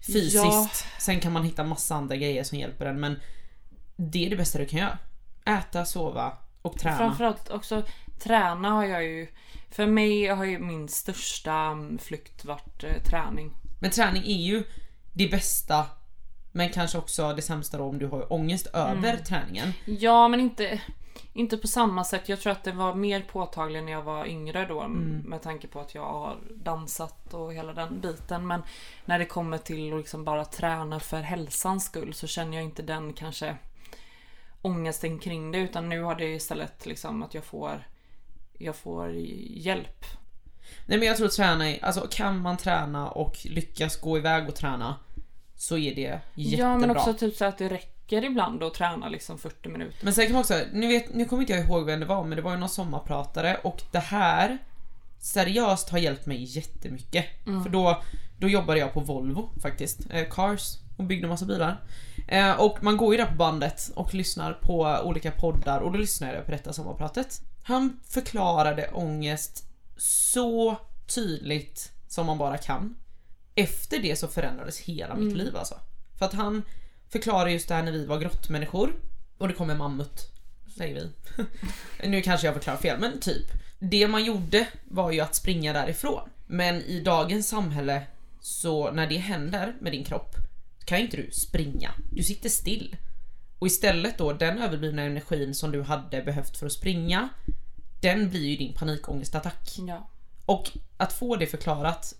[0.07, 0.35] fysiskt.
[0.35, 0.69] Ja.
[0.99, 3.21] Sen kan man hitta massa andra grejer som hjälper en men
[3.97, 4.99] det är det bästa du kan göra.
[5.47, 6.97] Äta, sova och träna.
[6.97, 7.83] Framförallt också
[8.19, 9.29] träna har jag ju.
[9.71, 13.53] För mig har ju min största flykt varit eh, träning.
[13.81, 14.65] Men träning är ju
[15.13, 15.87] det bästa
[16.57, 19.25] men kanske också det sämsta då om du har ångest över Mm.
[19.25, 19.73] träningen.
[19.85, 20.81] Ja men inte,
[21.33, 22.29] inte på samma sätt.
[22.29, 25.19] Jag tror att det var mer påtagligt när jag var yngre då Mm.
[25.19, 28.47] med tanke på att jag har dansat och hela den biten.
[28.47, 28.63] Men
[29.05, 32.83] när det kommer till att liksom bara träna för hälsans skull så känner jag inte
[32.83, 33.57] den kanske
[34.63, 37.87] ångesten kring det utan nu har det istället liksom att jag får
[38.59, 39.11] jag får
[39.51, 40.05] hjälp.
[40.87, 44.97] Nej men jag tror träna, alltså kan man träna och lyckas gå iväg och träna
[45.57, 46.69] så är det jättebra.
[46.69, 50.05] Ja men också typ så att det räcker ibland att träna liksom 40 minuter.
[50.05, 52.25] Men sen kan man också, nu, vet, nu kommer inte jag ihåg vem det var
[52.25, 54.59] men det var ju någon sommarpratare och det här
[55.19, 57.25] seriöst har hjälpt mig jättemycket.
[57.63, 58.03] För då,
[58.39, 61.83] då jobbade jag på Volvo faktiskt, eh, Cars och byggde massa bilar.
[62.29, 65.99] Eh, och man går ju där på bandet och lyssnar på olika poddar och då
[65.99, 67.41] lyssnade jag på detta sommarpratet.
[67.65, 69.65] Han förklarade ångest
[69.97, 70.77] så
[71.15, 72.97] tydligt som man bara kan.
[73.55, 75.75] Efter det så förändrades hela mitt liv alltså.
[76.19, 76.63] För att han
[77.09, 78.95] förklarar just det här när vi var grottmänniskor
[79.39, 80.33] och det kom en mammut,
[80.77, 81.11] säger vi.
[82.09, 83.47] nu kanske jag förklarar fel, men typ.
[83.79, 86.29] Det man gjorde var ju att springa därifrån.
[86.47, 88.03] Men i dagens samhälle
[88.41, 90.35] så när det händer med din kropp
[90.85, 91.91] kan ju inte du springa.
[92.11, 92.97] Du sitter still.
[93.59, 97.29] Och istället då den överblivna energin som du hade behövt för att springa
[98.01, 99.79] den blir ju din panikångestattack.
[99.89, 100.09] Ja.
[100.47, 102.15] Och att få det förklarat,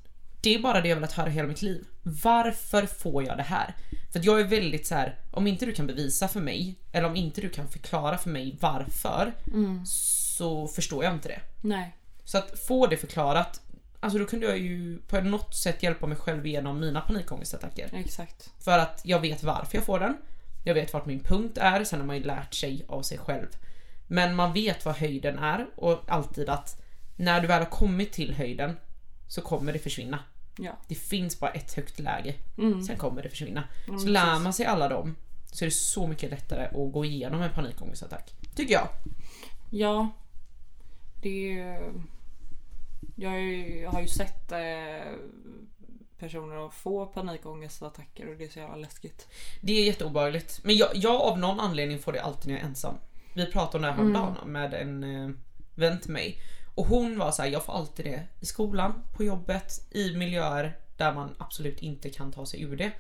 [0.45, 1.85] det är bara det jag velat höra hela mitt liv.
[2.03, 3.75] Varför får jag det här?
[4.13, 7.09] För att jag är väldigt så här: om inte du kan bevisa för mig, eller
[7.09, 9.33] om inte du kan förklara för mig varför,
[9.87, 11.41] så förstår jag inte det.
[11.61, 11.97] Nej.
[12.25, 13.61] Så att få det förklarat,
[14.01, 17.91] alltså då kunde jag ju på något sätt hjälpa mig själv igenom mina panikångestattacker.
[17.93, 18.51] Exakt.
[18.61, 20.17] För att jag vet varför jag får den.
[20.65, 23.47] Jag vet vart min punkt är, sen har man ju lärt sig av sig själv.
[24.07, 26.83] Men man vet vad höjden är och alltid att
[27.17, 28.77] när du väl har kommit till höjden
[29.29, 30.19] så kommer det försvinna.
[30.59, 30.73] Ja.
[30.89, 32.35] Det finns bara ett högt läge,
[32.87, 33.65] sen kommer det försvinna.
[33.87, 34.45] Så Mm, lär precis.
[34.45, 35.17] man sig alla dem
[35.53, 38.33] så är det så mycket lättare att gå igenom en panikångestattack.
[38.55, 38.89] Tycker jag.
[39.71, 40.09] Ja.
[41.23, 41.53] Det.
[43.17, 45.13] Jag har ju- sett eh,
[46.19, 49.29] personer få panikångestattacker och det är så jävla läskigt.
[49.61, 50.61] Det är jätteobehagligt.
[50.63, 52.95] Men jag, jag av någon anledning får det alltid när jag är ensam.
[53.35, 55.31] Vi pratade om det här häromdagen med en eh,
[55.75, 56.39] vän till mig.
[56.75, 60.79] Och hon var så här: jag får alltid det i skolan, på jobbet, i miljöer
[60.97, 62.93] där man absolut inte kan ta sig ur det.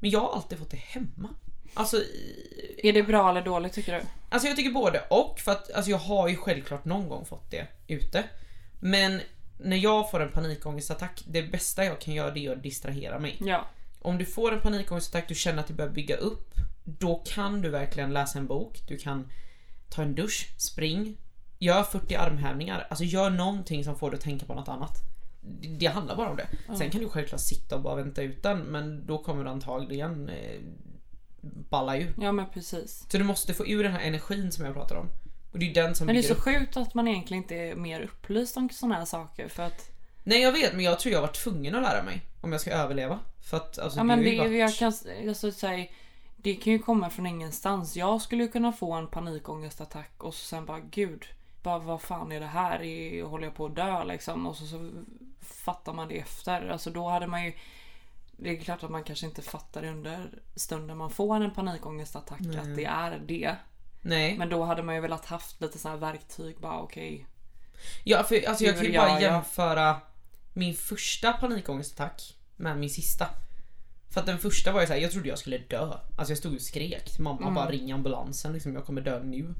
[0.00, 1.28] Men jag har alltid fått det hemma.
[1.74, 4.02] Alltså, i- Är det bra eller dåligt tycker du?
[4.28, 7.50] alltså jag tycker både och för att alltså jag har ju självklart någon gång fått
[7.50, 8.24] det ute.
[8.80, 9.20] Men
[9.58, 13.36] när jag får en panikångestattack, det bästa jag kan göra det är att distrahera mig.
[13.40, 13.66] Ja.
[14.02, 17.68] Om du får en panikångestattack, du känner att du börjar bygga upp, då kan du
[17.68, 19.30] verkligen läsa en bok, du kan
[19.88, 21.16] ta en dusch, spring,
[21.58, 24.98] gör 40 armhävningar, alltså gör någonting som får dig att tänka på något annat.
[25.40, 26.76] Det, det handlar bara om det.
[26.78, 30.28] Sen kan du självklart sitta och bara vänta ut den, men då kommer du antagligen
[30.28, 30.60] eh,
[31.70, 32.14] balla ur.
[32.20, 33.06] Ja men precis.
[33.10, 35.08] Så du måste få ur den här energin som jag pratar om.
[35.52, 36.40] Och det är den som Men det är så upp.
[36.40, 39.90] sjukt att man egentligen inte är mer upplyst om sådana här saker för att
[40.24, 42.70] Nej jag vet, men jag tror jag var tvungen att lära mig om jag ska
[42.70, 43.18] överleva.
[43.40, 44.58] För att alltså, Ja men det, ju varit...
[44.58, 44.92] jag kan
[45.28, 45.86] alltså, säga,
[46.36, 47.96] det kan ju komma från ingenstans.
[47.96, 51.24] Jag skulle ju kunna få en panikångestattack och så sen bara gud,
[51.68, 52.82] bara, vad fan är det här?
[52.82, 54.46] Är- Håller jag på att dö liksom?
[54.46, 54.90] Och så, så
[55.40, 56.68] fattar man det efter.
[56.68, 57.52] Alltså då hade man ju
[58.40, 62.40] det är klart att man kanske inte fattar det under stunden man får en panikångestattack
[62.40, 63.56] att det är det.
[64.02, 64.38] Nej.
[64.38, 67.26] Men då hade man ju velat haft lite så här verktyg bara okej.
[68.04, 69.22] Ja, för alltså jag kan ju bara jag?
[69.22, 70.00] jämföra
[70.52, 73.26] min första panikångestattack med min sista.
[74.10, 75.92] För att den första var ju såhär, jag trodde jag skulle dö.
[76.18, 77.54] Alltså jag stod och skrek till mamma Mm.
[77.54, 79.54] bara ring ambulansen liksom, jag kommer dö nu.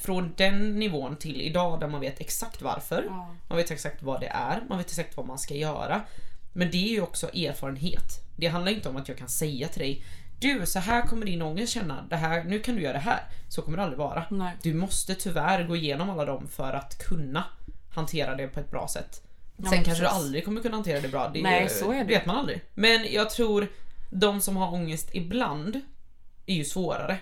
[0.00, 3.04] Från den nivån till idag där man vet exakt varför.
[3.08, 3.34] Ja.
[3.48, 6.00] Man vet exakt vad det är, man vet exakt vad man ska göra.
[6.52, 8.12] Men det är ju också erfarenhet.
[8.36, 10.04] Det handlar inte om att jag kan säga till dig
[10.40, 12.02] Du, så här kommer din ångest känna.
[12.10, 13.20] Det här, nu kan du göra det här.
[13.48, 14.24] Så kommer det aldrig vara.
[14.30, 14.56] Nej.
[14.62, 17.44] Du måste tyvärr gå igenom alla dem för att kunna
[17.94, 19.22] hantera det på ett bra sätt.
[19.56, 21.28] Ja, Sen kanske du aldrig kommer kunna hantera det bra.
[21.34, 22.04] Det Nej, så är det.
[22.04, 22.60] vet man aldrig.
[22.74, 23.66] Men jag tror
[24.10, 25.80] de som har ångest ibland
[26.46, 27.18] är ju svårare.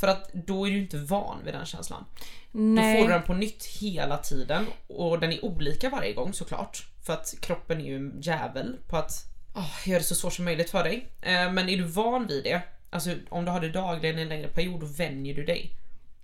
[0.00, 2.04] För att då är du inte van vid den känslan.
[2.52, 3.00] Då Nej.
[3.02, 6.86] får du den på nytt hela tiden och den är olika varje gång såklart.
[7.06, 9.12] För att kroppen är ju en jävel på att
[9.54, 11.08] oh, göra det så svårt som möjligt för dig.
[11.20, 14.48] Eh, men är du van vid det, alltså om du har det dagligen en längre
[14.48, 15.70] period, då vänjer du dig.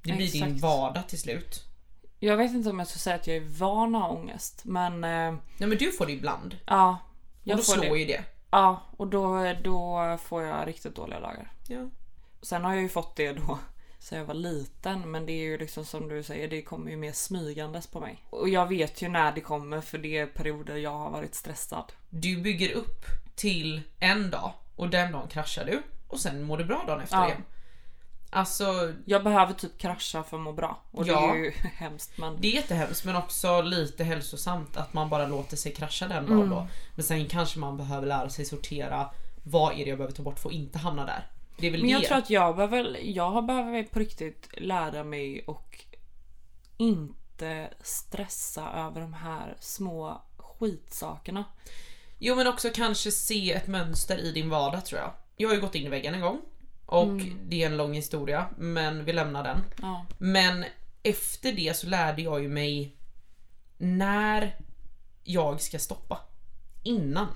[0.03, 0.61] Det blir din Exakt.
[0.63, 1.65] vardag till slut.
[2.19, 4.93] Jag vet inte om jag ska säga att jag är van att ha ångest men
[5.05, 6.57] eh, Nej men du får det ibland.
[6.67, 6.99] ja.
[7.43, 7.99] Och Jag då får slår det.
[8.01, 8.25] ju det.
[8.51, 11.53] Ja, och då, då får jag riktigt dåliga dagar.
[11.69, 11.89] Ja.
[12.45, 13.59] Sen har jag ju fått det då
[13.99, 16.97] sen jag var liten men det är ju liksom som du säger, det kommer ju
[16.97, 18.25] mer smygandes på mig.
[18.31, 21.93] Och jag vet ju när det kommer för det är perioder jag har varit stressad.
[22.11, 23.05] Du bygger upp
[23.35, 27.17] till en dag och den dagen kraschar du och sen mår du bra dagen efter
[27.17, 27.27] Ja.
[27.29, 27.43] igen.
[28.31, 30.83] Alltså Jag behöver typ krascha för att må bra.
[30.91, 31.33] Och det Ja.
[31.35, 32.37] är ju hemskt men...
[32.41, 36.37] Det är jättehemskt men också lite hälsosamt att man bara låter sig krascha den dagen
[36.39, 36.51] Mm.
[36.51, 36.69] då.
[36.95, 39.11] Men sen kanske man behöver lära sig sortera
[39.43, 41.27] vad är det jag behöver ta bort för att inte hamna där.
[41.57, 42.07] Det är väl Men jag det.
[42.07, 45.85] tror att jag behöver, jag behöver på riktigt lära mig och
[46.77, 51.45] inte stressa över de här små skitsakerna.
[52.19, 55.13] Jo men också kanske se ett mönster i din vardag tror jag.
[55.37, 56.41] Jag har ju gått in i väggen en gång.
[56.87, 57.39] Och Mm.
[57.49, 59.61] det är en lång historia men vi lämnar den.
[59.83, 60.07] Ja.
[60.19, 60.65] Men
[61.03, 62.97] efter det så lärde jag ju mig
[63.79, 64.57] när
[65.25, 66.21] jag ska stoppa.
[66.83, 67.27] Innan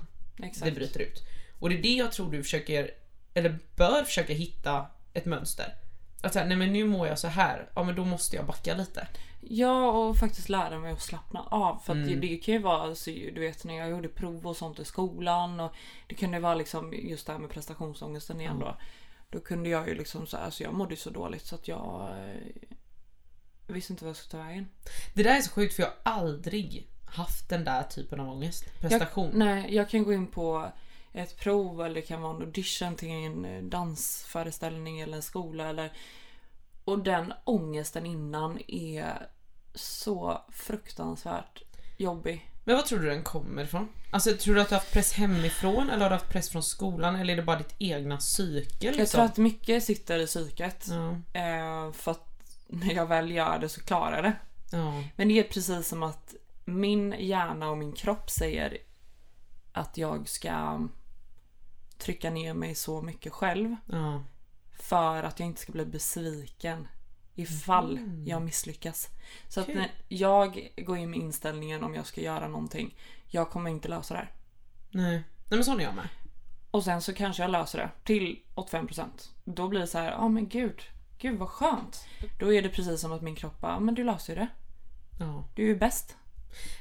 [0.43, 0.65] Exakt.
[0.65, 1.23] det bryter ut.
[1.59, 2.91] Och det är det jag tror du försöker,
[3.33, 5.75] eller bör försöka hitta ett mönster.
[6.21, 8.73] Att säga, nej men nu mår jag så här, ja men då måste jag backa
[8.75, 9.07] lite.
[9.41, 11.79] Ja och faktiskt lära mig att slappna av.
[11.85, 12.07] För att Mm.
[12.07, 14.85] det, det kan ju vara, alltså, du vet när jag gjorde prov och sånt i
[14.85, 15.73] skolan och
[16.07, 18.77] det kunde vara liksom just det här med prestationsångesten igen då.
[19.29, 22.09] Då kunde jag ju liksom så här, alltså jag mådde så dåligt så att jag
[22.09, 22.67] eh,
[23.67, 24.67] visste inte vad jag skulle ta vägen.
[25.13, 28.79] Det där är så sjukt för jag har aldrig haft den där typen av ångest.
[28.81, 29.25] Prestation.
[29.29, 30.71] Jag, nej, jag kan gå in på
[31.13, 35.69] ett prov eller det kan vara en audition till en eh, dansföreställning eller en skola
[35.69, 35.91] eller
[36.85, 39.27] och den ångesten innan är
[39.75, 41.63] så fruktansvärt
[41.97, 42.49] jobbig.
[42.63, 43.87] Men vad tror du den kommer ifrån?
[44.11, 46.63] Alltså tror du att du har haft press hemifrån eller har du haft press från
[46.63, 48.99] skolan eller är det bara ditt egna psyke liksom?
[48.99, 50.87] Jag tror att mycket sitter i psyket.
[50.89, 52.25] Ja, Eh, för att
[52.67, 54.35] när jag väl gör det så klarar jag det.
[54.71, 58.77] ja, Men det är precis som att min hjärna och min kropp säger
[59.71, 60.87] att jag ska
[61.99, 64.23] trycka ner mig så mycket själv ja.
[64.71, 66.87] för att jag inte ska bli besviken
[67.35, 69.07] ifall jag misslyckas.
[69.47, 69.75] Så att Kul.
[69.75, 72.95] när jag går in med inställningen om jag ska göra någonting,
[73.27, 74.31] jag kommer inte lösa det här.
[74.91, 75.11] Nej.
[75.13, 75.23] Nej
[75.57, 76.07] men sån är jag med.
[76.71, 79.05] Och sen så kanske jag löser det till 85%.
[79.45, 80.81] Då blir det så här, ja men gud,
[81.17, 82.05] gud vad skönt.
[82.39, 84.47] Då är det precis som att min kropp bara, "Ja, men du löser ju det.
[85.19, 85.43] Ja.
[85.55, 86.17] Du är ju bäst.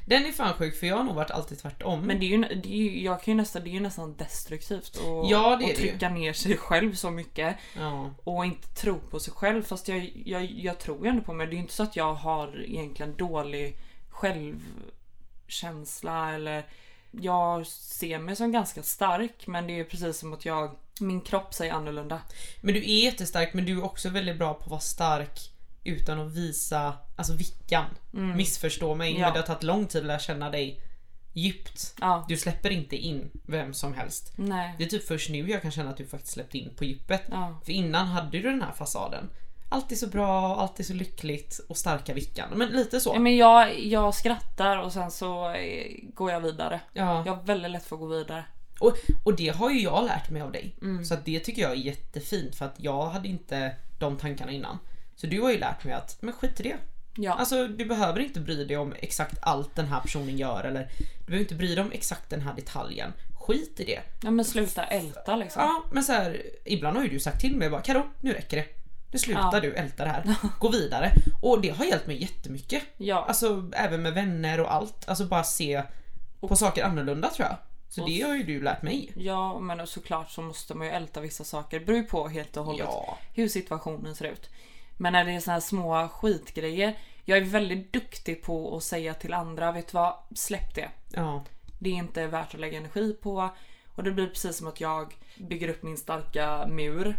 [0.07, 2.01] Den är fan sjuk för jag har nog varit alltid tvärtom.
[2.01, 4.17] Men det är ju, det är ju, jag kan ju nästan, det är ju nästan
[4.17, 5.75] destruktivt att Ja, det ju.
[5.75, 8.11] trycka ner sig själv så mycket Ja.
[8.25, 9.63] och inte tro på sig själv.
[9.63, 11.47] Fast jag, jag, jag tror ju ändå på mig.
[11.47, 13.77] Det är ju inte så att jag har egentligen dålig
[15.47, 16.67] självkänsla eller
[17.11, 21.55] jag ser mig som ganska stark men det är precis som att jag min kropp
[21.55, 22.21] säger annorlunda.
[22.61, 25.39] Men du är jättestark men du är också väldigt bra på att vara stark
[25.89, 27.85] utan att visa alltså vickan.
[28.11, 29.19] Missförstå mig Ja.
[29.21, 30.81] men det har tagit lång tid att lära känna dig
[31.33, 31.95] djupt.
[32.01, 32.25] Ja.
[32.29, 34.33] Du släpper inte in vem som helst.
[34.37, 34.75] Nej.
[34.79, 37.23] Det är typ först nu jag kan känna att du faktiskt släppt in på djupet.
[37.31, 37.61] Ja.
[37.65, 39.31] För innan hade du den här fasaden.
[39.69, 42.49] Alltid så bra, alltid så lyckligt och starka vickan.
[42.55, 43.11] Men lite så.
[43.15, 46.81] Ja, Men jag, jag skrattar och sen så eh, går jag vidare.
[46.93, 47.23] Ja.
[47.27, 48.45] Jag har väldigt lätt för att gå vidare.
[48.81, 48.93] Och,
[49.25, 50.77] och det har ju jag lärt mig av dig.
[50.83, 51.05] Mm.
[51.05, 54.79] Så det tycker jag är jättefint för att jag hade inte de tankarna innan.
[55.21, 56.77] Så du har ju lärt mig att, men skit i det.
[57.17, 57.33] Ja.
[57.33, 61.25] Alltså du behöver inte bry dig om exakt allt den här personen gör eller du
[61.27, 63.13] behöver inte bry dig om exakt den här detaljen.
[63.41, 64.01] Skit i det.
[64.23, 65.63] ja men sluta älta liksom.
[65.63, 68.57] Ja men så här, ibland har ju du sagt till mig bara Karo, nu räcker
[68.57, 68.67] det.
[69.13, 69.61] Nu slutar Ja.
[69.61, 70.35] du älta det här.
[70.59, 71.13] Gå vidare.
[71.43, 72.83] Och det har hjälpt mig jättemycket.
[72.97, 73.25] Ja.
[73.29, 75.09] Alltså även med vänner och allt.
[75.09, 75.83] Alltså bara se
[76.41, 77.57] på saker annorlunda tror jag.
[77.89, 79.13] Så det har ju du lärt mig.
[79.17, 81.81] Ja, men såklart så måste man ju älta vissa saker.
[81.81, 83.19] Det beror ju på helt och hållet Ja.
[83.35, 84.51] hur situationen ser ut.
[84.99, 86.99] Men när det är såna här små skitgrejer.
[87.25, 90.15] Jag är väldigt duktig på att säga till andra, vet du vad?
[90.35, 90.89] Släpp det.
[91.13, 91.45] Ja.
[91.79, 93.51] Det är inte värt att lägga energi på.
[93.95, 97.19] Och det blir precis som att jag bygger upp min starka mur.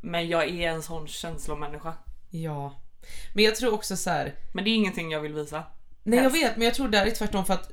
[0.00, 1.92] Men jag är en sån känslomänniska.
[2.30, 2.80] Ja.
[3.34, 4.34] Men jag tror också så här.
[4.52, 5.64] Men det är ingenting jag vill visa.
[6.02, 7.70] Nej jag vet men jag tror där är tvärtom för att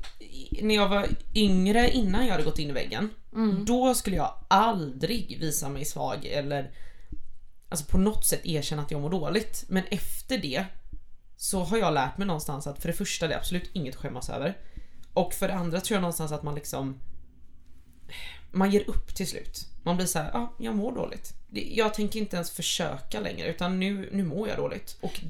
[0.61, 3.09] när jag var yngre innan jag hade gått in i väggen.
[3.65, 6.71] Då skulle jag aldrig visa mig svag eller
[7.73, 9.65] Alltså på något sätt erkänna att jag mår dåligt.
[9.67, 10.65] Men efter det
[11.37, 14.01] så har jag lärt mig någonstans att för det första det är absolut inget att
[14.01, 14.57] skämmas över.
[15.13, 16.99] Och för det andra tror jag någonstans att man liksom
[18.51, 19.67] Man ger upp till slut.
[19.83, 21.33] Man blir så här, ja, ah, jag mår dåligt.
[21.51, 24.97] Jag tänker inte ens försöka längre utan nu, nu mår jag dåligt.
[25.01, 25.21] Och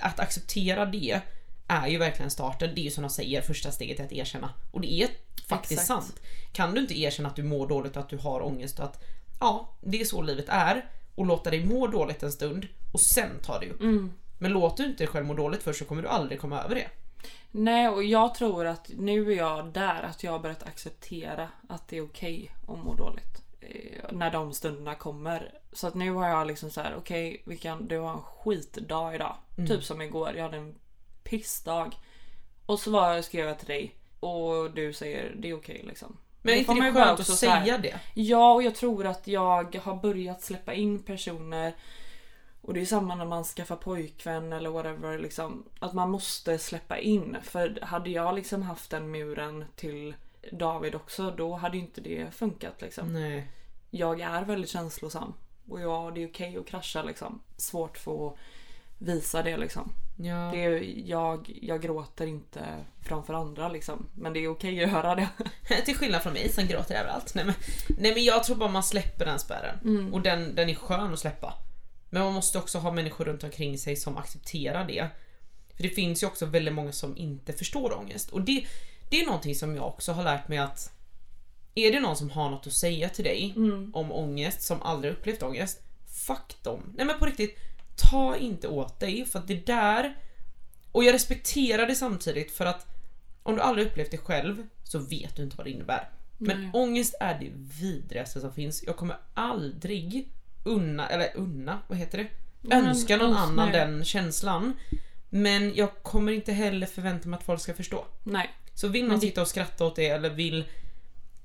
[0.00, 1.20] att acceptera det
[1.66, 2.74] är ju verkligen starten.
[2.74, 4.50] Det är ju som de säger, första steget är att erkänna.
[4.70, 5.08] Och det är
[5.48, 6.06] faktiskt Exakt.
[6.06, 6.20] sant.
[6.52, 9.02] Kan du inte erkänna att du mår dåligt och att du har ångest och att
[9.40, 13.30] ja, det är så livet är och låta dig må dåligt en stund och sen
[13.42, 13.80] ta dig upp.
[14.38, 16.74] Men låt du inte dig själv må dåligt först så kommer du aldrig komma över
[16.74, 16.88] det.
[17.50, 21.88] Nej, och jag tror att nu är jag där att jag har börjat acceptera att
[21.88, 23.42] det är okej att må dåligt.
[23.60, 25.52] Eh, När de stunderna kommer.
[25.72, 29.36] Så att nu har jag liksom så här: okej, kan, du har en skitdag idag.
[29.68, 30.74] Typ som igår, jag hade en
[31.22, 31.90] pissdag.
[32.66, 36.16] Och så var, skrev jag till dig och du säger det är okej liksom.
[36.46, 38.00] Men är Då inte det skönt att så här- säga det?
[38.14, 41.72] Ja, och jag tror att jag har börjat släppa in personer
[42.62, 45.64] och det är samma när man skaffar pojkvän eller whatever liksom.
[45.78, 47.36] Att man måste släppa in.
[47.42, 50.14] För hade jag liksom haft den muren till
[50.52, 53.12] David också då hade inte det funkat liksom.
[53.12, 53.46] Nej.
[53.90, 55.32] Jag är väldigt känslosam.
[55.68, 57.42] Och ja, det är okej att krascha liksom.
[57.56, 58.36] Svårt för att
[58.98, 59.92] visa det liksom.
[60.16, 60.50] Ja.
[60.54, 64.06] Det är, jag, jag gråter inte framför andra liksom.
[64.14, 65.28] Men det är okej att göra det.
[65.84, 67.34] Till skillnad från mig som gråter överallt.
[67.34, 67.54] Nej men,
[67.98, 69.78] nej men jag tror bara man släpper den spärren.
[69.84, 70.14] Mm.
[70.14, 71.54] Och den, den är skön att släppa.
[72.10, 75.08] Men man måste också ha människor runt omkring sig som accepterar det.
[75.76, 78.30] För det finns ju också väldigt många som inte förstår ångest.
[78.30, 78.66] Och det,
[79.10, 80.92] det är någonting som jag också har lärt mig att
[81.74, 83.90] är det någon som har något att säga till dig Mm.
[83.94, 85.80] om ångest, som aldrig upplevt ångest,
[86.26, 86.80] fuck dem.
[86.96, 87.58] Nej men på riktigt,
[87.96, 90.16] ta inte åt dig för att det där
[90.92, 92.86] och jag respekterar det samtidigt för att
[93.42, 96.08] om du aldrig upplevt det själv så vet du inte vad det innebär.
[96.38, 96.70] Men Nej.
[96.74, 98.82] ångest är det vidrigaste som finns.
[98.86, 100.28] Jag kommer aldrig
[100.64, 102.26] unna, eller unna, vad heter det?
[102.60, 103.80] men Önska någon annan nej.
[103.80, 104.72] den känslan.
[105.30, 108.04] Men jag kommer inte heller förvänta mig att folk ska förstå.
[108.24, 108.50] Nej.
[108.74, 110.64] Så vill någon det- sitta och skratta åt det eller vill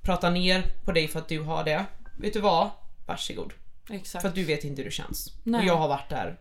[0.02, 1.84] prata ner på dig för att du har det.
[2.18, 2.70] Vet du vad?
[3.06, 3.52] Varsågod.
[3.90, 4.22] Exakt.
[4.22, 5.32] För att du vet inte hur det känns.
[5.44, 5.60] Nej.
[5.60, 6.38] Och jag har varit där.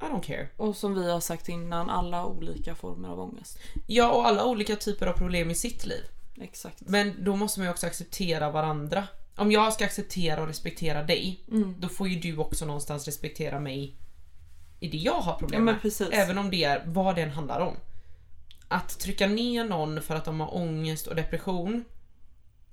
[0.00, 0.48] I don't care.
[0.56, 3.58] Och som vi har sagt innan, alla olika former av ångest.
[3.86, 6.04] Ja, och alla olika typer av problem i sitt liv.
[6.40, 6.80] Exakt.
[6.80, 9.06] Men då måste man ju också acceptera varandra.
[9.36, 11.74] Om jag ska acceptera och respektera dig, Mm.
[11.78, 13.96] då får ju du också någonstans respektera mig
[14.80, 15.82] i det jag har Ja problem med.
[15.82, 16.08] precis.
[16.12, 17.76] Även om det är vad det än handlar om.
[18.68, 21.84] Att trycka ner någon för att de har ångest och depression,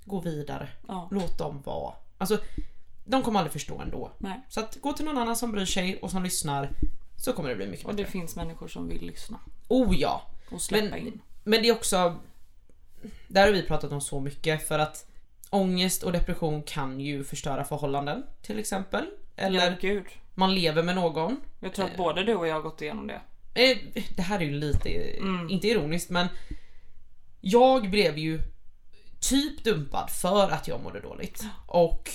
[0.06, 0.70] gå vidare.
[0.88, 1.08] Ja.
[1.12, 1.94] Låt dem vara.
[2.18, 2.40] Alltså,
[3.08, 4.12] de kommer aldrig förstå ändå.
[4.18, 4.42] Nej.
[4.50, 6.70] Så att gå till någon annan som bryr sig och som lyssnar,
[7.18, 8.04] så kommer det bli mycket Och bättre.
[8.06, 10.22] det finns människor som vill lyssna Oh ja!
[10.52, 11.22] och släppa Men- in.
[11.44, 12.16] Men det är också,
[13.28, 15.06] där har vi pratat om så mycket för att
[15.50, 19.06] ångest och depression kan ju förstöra förhållanden till exempel.
[19.36, 20.06] Eller Ja, gud.
[20.36, 21.42] man lever med någon.
[21.60, 23.22] Jag tror att både du och jag har gått igenom det.
[23.54, 23.78] Eh,
[24.16, 25.50] Det här är ju lite, Mm.
[25.50, 26.28] inte ironiskt men
[27.42, 28.42] jag blev ju
[29.20, 31.44] typ dumpad för att jag mådde dåligt.
[31.68, 32.10] Och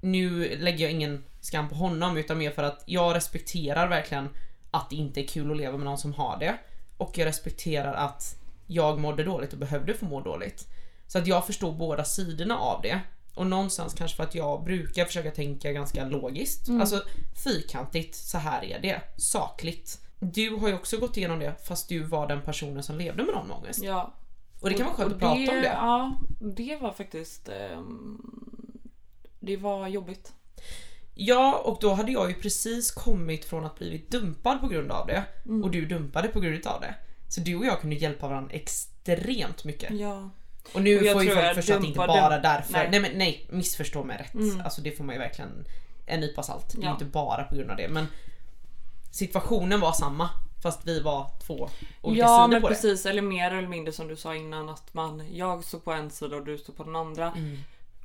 [0.00, 4.28] nu lägger jag ingen skam på honom utan mer för att jag respekterar verkligen
[4.70, 6.58] att det inte är kul att leva med någon som har det.
[6.96, 10.68] Och jag respekterar att jag mådde dåligt och behövde få må dåligt.
[11.06, 13.00] Så att jag förstår båda sidorna av det.
[13.34, 16.68] Och någonstans kanske för att jag brukar försöka tänka ganska logiskt.
[16.70, 17.02] Alltså
[17.44, 19.00] fyrkantigt, så här är det.
[19.16, 20.00] Sakligt.
[20.20, 23.34] Du har ju också gått igenom det fast du var den personen som levde med
[23.34, 23.82] någon ångest.
[23.82, 24.14] Ja.
[24.60, 25.72] Och det kan vara skönt Och att prata om det.
[25.74, 27.48] Ja, det var faktiskt...
[27.48, 28.57] ehm,
[29.40, 30.32] det var jobbigt.
[31.14, 35.06] Ja, och då hade jag ju precis kommit från att blivit dumpad på grund av
[35.06, 35.24] det.
[35.46, 35.64] Mm.
[35.64, 36.94] Och du dumpade på grund av det.
[37.28, 39.90] Så du och jag kunde hjälpa varandra extremt mycket.
[39.90, 40.30] Ja.
[40.74, 42.72] Och nu Och får ju folk jag förstå att det inte bara dump- därför.
[42.72, 42.88] Nej.
[42.90, 43.00] nej.
[43.00, 44.34] men nej, missförstå mig rätt.
[44.34, 44.60] Mm.
[44.60, 45.64] Alltså det får man ju verkligen
[46.06, 46.72] en nypa salt.
[46.76, 46.92] Det är Ja.
[46.92, 47.88] inte bara på grund av det.
[47.88, 48.06] Men
[49.10, 50.30] situationen var samma.
[50.62, 51.68] Fast vi var två
[52.02, 54.94] olika Ja sidor men på precis, eller mer eller mindre som du sa innan att
[54.94, 57.24] man, jag stod på en sida och du stod på den andra.
[57.24, 57.40] det.
[57.40, 57.58] Mm.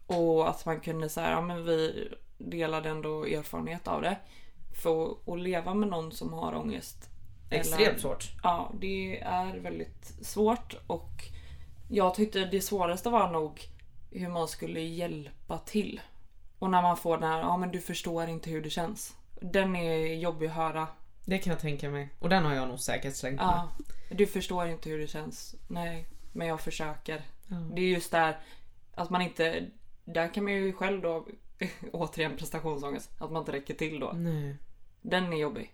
[0.07, 4.17] Och att man kunde säga, ja men vi delade ändå erfarenhet av det.
[4.81, 7.09] För att leva med någon som har ångest.
[7.49, 8.31] Extremt eller- svårt.
[8.43, 11.09] Ja, det är väldigt svårt och
[11.89, 13.61] jag tyckte det svåraste var nog
[14.11, 16.01] hur man skulle hjälpa till.
[16.59, 19.15] Och när man får den här, ja men du förstår inte hur det känns.
[19.41, 20.87] Den är jobbig att höra.
[21.25, 22.09] Det kan jag tänka mig.
[22.19, 23.45] Och den har jag nog säkert slängt med.
[23.45, 23.69] Ja,
[24.11, 25.55] du förstår inte hur det känns.
[25.67, 27.21] Nej, men jag försöker.
[27.47, 27.55] Ja.
[27.55, 28.39] Det är just där
[28.95, 29.65] att man inte,
[30.05, 31.27] där kan man ju själv då,
[31.91, 34.11] återigen prestationsångest, att man inte räcker till då.
[34.15, 34.55] Nej.
[35.01, 35.71] Den är jobbig.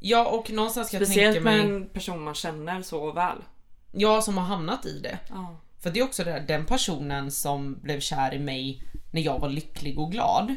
[0.00, 3.38] Ja och någonstans ska jag Speciellt tänka mig, med en person man känner så väl.
[3.92, 5.18] jag som har hamnat i det.
[5.28, 5.56] Ja.
[5.78, 8.82] För det är också det där, den personen som blev kär i mig
[9.12, 10.54] när jag var lycklig och glad.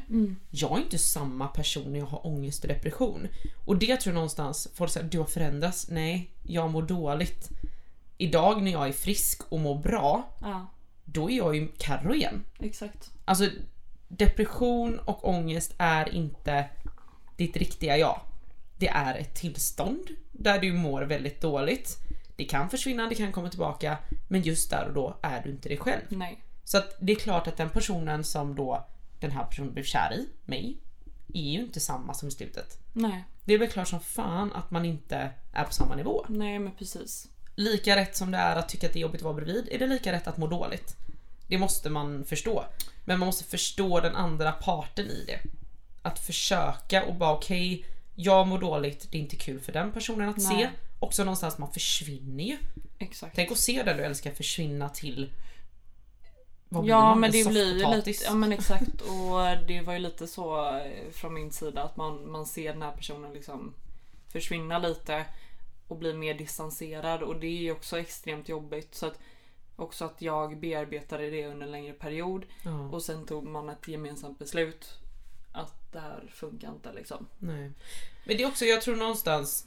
[0.49, 3.27] Jag är inte samma person när jag har ångest och depression.
[3.65, 5.89] Och det tror jag någonstans, folk säger du har förändrats.
[5.89, 7.49] Nej, jag mår dåligt.
[8.17, 10.67] Idag när jag är frisk och mår bra, ja,
[11.11, 12.45] då är jag ju Carro igen.
[12.59, 13.11] exakt.
[13.25, 13.49] Alltså,
[14.07, 16.69] depression och ångest är inte
[17.37, 18.21] ditt riktiga jag.
[18.77, 21.97] Det är ett tillstånd där du mår väldigt dåligt.
[22.35, 23.97] Det kan försvinna, det kan komma tillbaka,
[24.27, 26.01] men just där och då är du inte dig själv.
[26.09, 26.43] Nej.
[26.63, 28.87] Så att det är klart att den personen som då
[29.19, 30.77] den här personen blev kär i, mig,
[31.33, 32.77] är ju inte samma som i slutet.
[32.93, 33.23] Nej.
[33.45, 36.25] Det är väl klart som fan att man inte är på samma nivå.
[36.29, 37.27] Nej men precis.
[37.59, 39.79] Lika rätt som det är att tycka att det är jobbigt att vara bredvid, är
[39.79, 40.95] det lika rätt att må dåligt.
[41.47, 42.65] Det måste man förstå.
[43.05, 45.39] Men man måste förstå den andra parten i det.
[46.01, 47.85] Att försöka och bara okej,
[48.15, 50.47] jag mår dåligt, det är inte kul för den personen att Nej.
[50.47, 50.69] se.
[50.99, 52.57] Också någonstans man försvinner ju.
[52.99, 53.35] Exakt.
[53.35, 55.31] Tänk att se den du älskar försvinna till...
[56.69, 57.19] Vad blir Ja man?
[57.19, 60.75] men En det blir ju lite, ja men exakt och det var ju lite så
[60.77, 63.73] eh, från min sida att man, man ser den här personen liksom
[64.31, 65.25] försvinna lite
[65.89, 69.19] och bli mer distanserad och det är ju också extremt jobbigt så att
[69.75, 73.87] också att jag bearbetade det under en längre period Ja, och sen tog man ett
[73.87, 74.99] gemensamt beslut
[75.51, 77.27] att det här funkar inte liksom.
[77.39, 77.71] nej.
[78.25, 79.65] Men det är också, jag tror någonstans...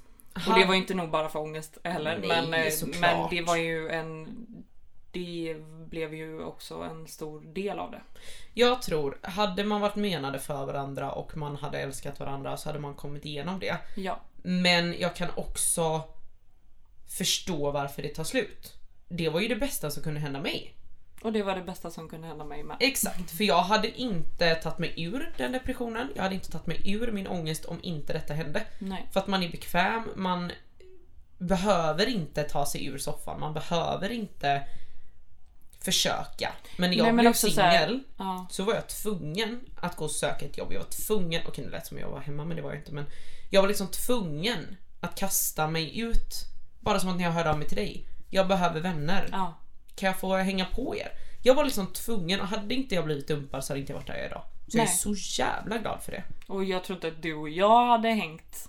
[0.49, 3.01] Och det var inte nog bara för ångest heller Nej, men, eh, såklart.
[3.01, 4.47] men det var ju en
[5.13, 5.57] det
[5.89, 8.01] blev ju också en stor del av det.
[8.55, 12.79] Jag tror, hade man varit menade för varandra och man hade älskat varandra så hade
[12.79, 13.77] man kommit igenom det.
[13.97, 14.21] Ja.
[14.43, 16.03] Men jag kan också
[17.13, 18.73] förstå varför det tar slut.
[19.09, 20.75] Det var ju det bästa som kunde hända mig.
[21.23, 22.77] Och det var det bästa som kunde hända mig med.
[22.81, 26.09] Exakt, för jag hade inte tagit mig ur den depressionen.
[26.15, 28.65] Jag hade inte tagit mig ur min ångest om inte detta hände.
[28.79, 29.09] Nej.
[29.13, 30.53] För att man är bekväm, man
[31.39, 34.63] behöver inte ta sig ur soffan, man behöver inte
[35.81, 36.53] försöka.
[36.77, 38.47] Men när jag Nej, men blev också så singel Ja.
[38.51, 40.73] så var jag tvungen att gå och söka ett jobb.
[40.73, 42.93] Jag var tvungen, okej nu lät som jag var hemma men det var jag inte
[42.93, 43.05] men
[43.51, 46.52] jag var liksom tvungen att kasta mig ut.
[46.83, 48.07] Bara som att när jag hörde av mig till dig.
[48.31, 49.29] Jag behöver vänner.
[49.33, 49.55] ja.
[49.95, 51.09] Kan jag få hänga på er?
[51.43, 54.07] Jag var liksom tvungen och hade inte jag blivit dumpad så hade inte jag varit
[54.07, 54.43] där jag är idag.
[54.69, 54.97] Så jag är Nej.
[54.97, 56.23] så jävla glad för det.
[56.47, 58.69] Och jag tror inte att du och jag hade hängt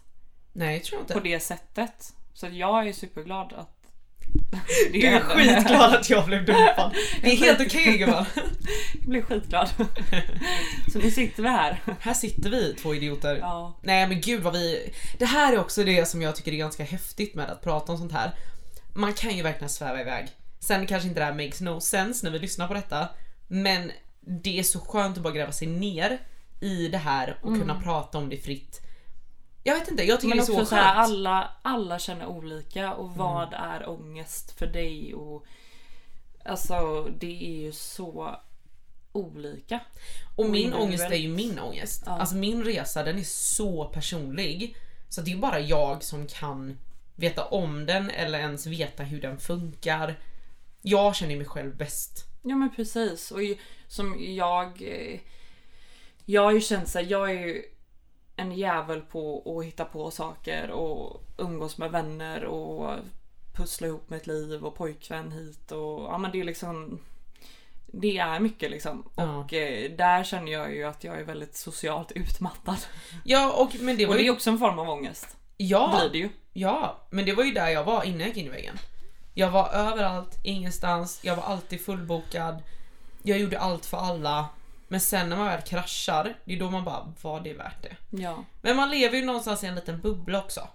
[0.54, 1.14] Nej jag tror inte.
[1.14, 2.14] på det sättet.
[2.34, 3.83] Så jag är superglad att
[4.94, 6.96] Du är skitglad att jag blev dumpad.
[7.22, 8.26] Det är helt okej gumman.
[8.94, 9.70] Jag blir skitglad.
[10.94, 11.82] Så nu sitter vi här.
[12.00, 13.38] Här sitter vi två idioter.
[13.42, 13.80] Ja.
[13.82, 14.94] Nej men gud vad vi...
[15.20, 17.98] Det här är också det som jag tycker är ganska häftigt med att prata om
[17.98, 18.32] sånt här.
[18.94, 20.28] Man kan ju verkligen sväva iväg.
[20.60, 23.10] Sen kanske inte det här makes no sense när vi lyssnar på detta.
[23.48, 26.20] Men det är så skönt att bara gräva sig ner
[26.62, 28.82] i det här och kunna prata om det fritt.
[29.64, 30.70] Jag vet inte, jag tycker Men det är så skönt.
[30.72, 35.14] här, alla, alla känner olika och vad är ångest för dig?
[35.14, 35.46] Och,
[36.46, 38.36] alltså det är ju så
[39.12, 39.80] olika.
[40.36, 42.04] Och min ångest är ju min ångest.
[42.06, 42.12] Ja.
[42.12, 44.76] Alltså min resa den är så personlig.
[45.10, 46.78] Så det är bara jag som kan
[47.16, 50.20] veta om den eller ens veta hur den funkar.
[50.82, 52.26] Jag känner mig själv bäst.
[52.42, 53.32] Ja men precis.
[53.32, 53.40] Och
[53.88, 54.82] som jag...
[54.82, 55.20] eh,
[56.26, 57.64] Jag har ju känt såhär, jag är ju
[58.36, 62.96] en jävel på att hitta på saker och umgås med vänner och
[63.54, 67.00] pussla ihop med ett liv och pojkvän hit och ja men det är liksom
[67.96, 69.04] det är mycket liksom.
[69.16, 69.38] Ja.
[69.38, 72.78] Och eh, där känner jag ju att jag är väldigt socialt utmattad.
[73.24, 74.30] Ja, och men det var Och det ju...
[74.30, 75.38] är också en form av ångest.
[75.58, 76.30] Ja, Blir det ju.
[76.54, 78.76] ja, men det var ju där jag var innan jag gick in i väggen.
[79.34, 82.64] Jag var överallt, ingenstans, jag var alltid fullbokad.
[83.24, 84.46] Jag gjorde allt för alla.
[84.94, 87.96] Men sen när man väl kraschar, det är då man bara, var det värt det?
[88.10, 88.44] Ja.
[88.62, 90.68] Men man lever ju någonstans i en liten bubbla också.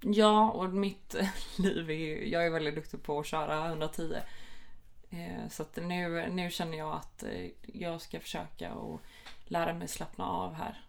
[0.00, 1.14] Ja, och mitt
[1.58, 4.14] liv är ju, jag är väldigt duktig på att köra 110.
[5.10, 9.00] Eh, Så att nu, nu känner jag att eh, jag ska försöka och
[9.44, 10.83] lära mig slappna av här.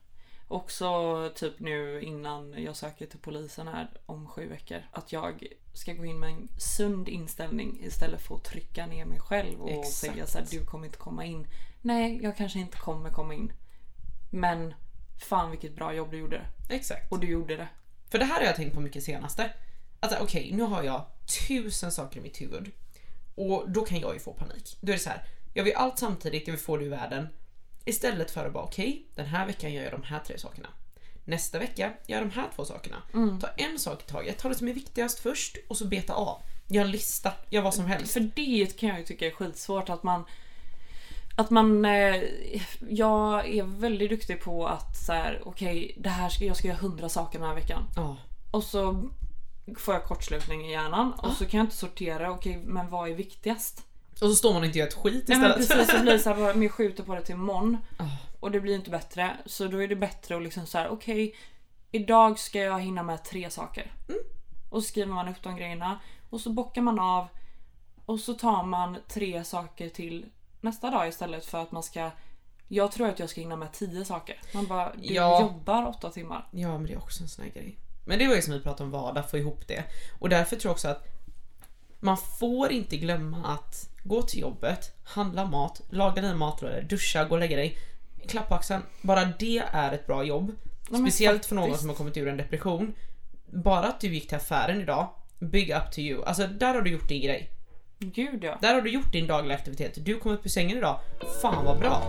[0.47, 4.81] Också typ nu innan jag söker till polisen här om sju veckor.
[4.91, 9.19] Att jag ska gå in med en sund inställning istället för att trycka ner mig
[9.19, 9.93] själv och Exakt.
[9.93, 11.47] säga så här, du kommer inte komma in.
[11.81, 13.51] Nej, jag kanske inte kommer komma in.
[14.31, 14.73] Men
[15.29, 16.45] fan vilket bra jobb du gjorde.
[16.69, 17.11] Exakt.
[17.11, 17.67] Och du gjorde det.
[18.09, 19.53] För det här har jag tänkt på mycket senaste.
[19.99, 21.05] Alltså okej, nu har jag
[21.47, 22.71] tusen saker i mitt huvud.
[23.35, 24.77] Och då kan jag ju få panik.
[24.81, 25.23] Då är det så här,
[25.53, 27.27] jag vill allt samtidigt, jag vill få det ur världen.
[27.85, 30.67] Istället för att bara okej, den här veckan gör jag de här tre sakerna.
[31.25, 33.01] Nästa vecka gör jag de här två sakerna.
[33.41, 36.41] Ta en sak i taget, ta det som är viktigast först och så beta av.
[36.67, 38.13] Gör en lista, gör vad som helst.
[38.13, 40.25] För det kan jag ju tycka är skitsvårt att man
[41.37, 42.23] att man, eh,
[42.89, 46.77] jag är väldigt duktig på att så här, okej det här ska, jag ska göra
[46.77, 47.83] hundra saker den här veckan.
[47.95, 48.17] Ja,
[48.51, 49.09] Och så
[49.77, 53.13] får jag kortslutning i hjärnan och så kan jag inte sortera, okej men vad är
[53.13, 53.83] viktigast?
[54.21, 55.87] Och så står man och inte gör ett skit Nej men istället.
[55.87, 57.77] precis, så blir så här, men jag skjuter på det till imorgon.
[57.97, 58.05] Ja.
[58.39, 59.37] Och det blir inte bättre.
[59.45, 61.35] Så då är det bättre att liksom så här, okej
[61.91, 63.91] idag ska jag hinna med tre saker.
[64.69, 65.99] Och så skriver man upp de grejerna
[66.29, 67.27] och så bockar man av
[68.05, 70.25] och så tar man tre saker till
[70.61, 72.11] nästa dag istället för att man ska
[72.67, 74.39] Jag tror att jag ska hinna med tio saker.
[74.53, 75.41] Man bara, du Ja.
[75.41, 76.47] jobbar åtta timmar.
[76.51, 77.77] Ja, men det är också en sån här grej.
[78.07, 79.83] Men det var ju som vi pratade om vardag, få ihop det.
[80.19, 81.07] Och därför tror jag också att
[82.05, 87.35] man får inte glömma att gå till jobbet, handla mat, laga dina matlådor, duscha, gå
[87.35, 87.77] och lägga dig.
[88.27, 88.81] Klapp på axeln.
[89.01, 90.51] Bara det är ett bra jobb.
[90.89, 92.93] men Speciellt för någon som har kommit ur en depression.
[93.45, 96.23] Bara att du gick till affären idag, big up to you.
[96.23, 97.49] Alltså där har du gjort din grej.
[97.99, 98.57] Gud ja.
[98.61, 100.05] Där har du gjort din dagliga aktivitet.
[100.05, 100.99] Du kom upp ur sängen idag.
[101.41, 102.01] Fan vad bra.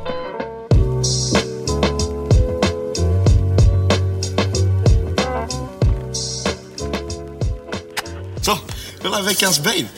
[8.42, 9.88] Så, var veckans babe.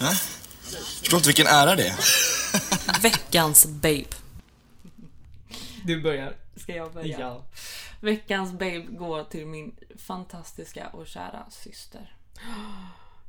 [0.00, 0.10] Ja?
[1.00, 1.96] Förstår inte vilken ära det är.
[3.02, 4.04] Veckans babe.
[5.84, 6.36] Du börjar.
[6.56, 7.20] Ska jag börja?
[7.20, 7.44] Ja.
[8.00, 12.16] Veckans babe går till min fantastiska och kära syster.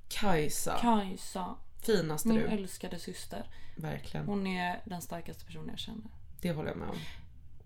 [0.09, 0.77] Kajsa.
[0.81, 1.55] Kajsa.
[1.81, 2.47] Finaste Min du.
[2.47, 3.49] älskade syster.
[3.75, 4.25] Verkligen.
[4.25, 6.11] Hon är den starkaste personen jag känner.
[6.41, 6.97] Det håller jag med om.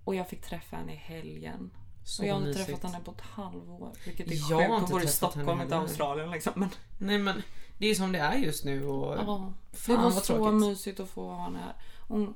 [0.03, 1.71] Och jag fick träffa henne i helgen.
[2.07, 2.67] Så och jag har inte mysigt.
[2.67, 3.91] träffat henne på ett halvår.
[4.05, 4.69] Vilket är Jag sjukt.
[4.81, 5.75] Hon bor i Stockholm, inte.
[5.77, 6.53] Australien liksom.
[6.55, 7.41] Men, Nej men
[7.77, 9.53] det är som det är just nu och ja,
[9.87, 10.53] det var så tråkigt.
[10.69, 11.73] mysigt att få ha henne här.
[12.07, 12.35] Hon,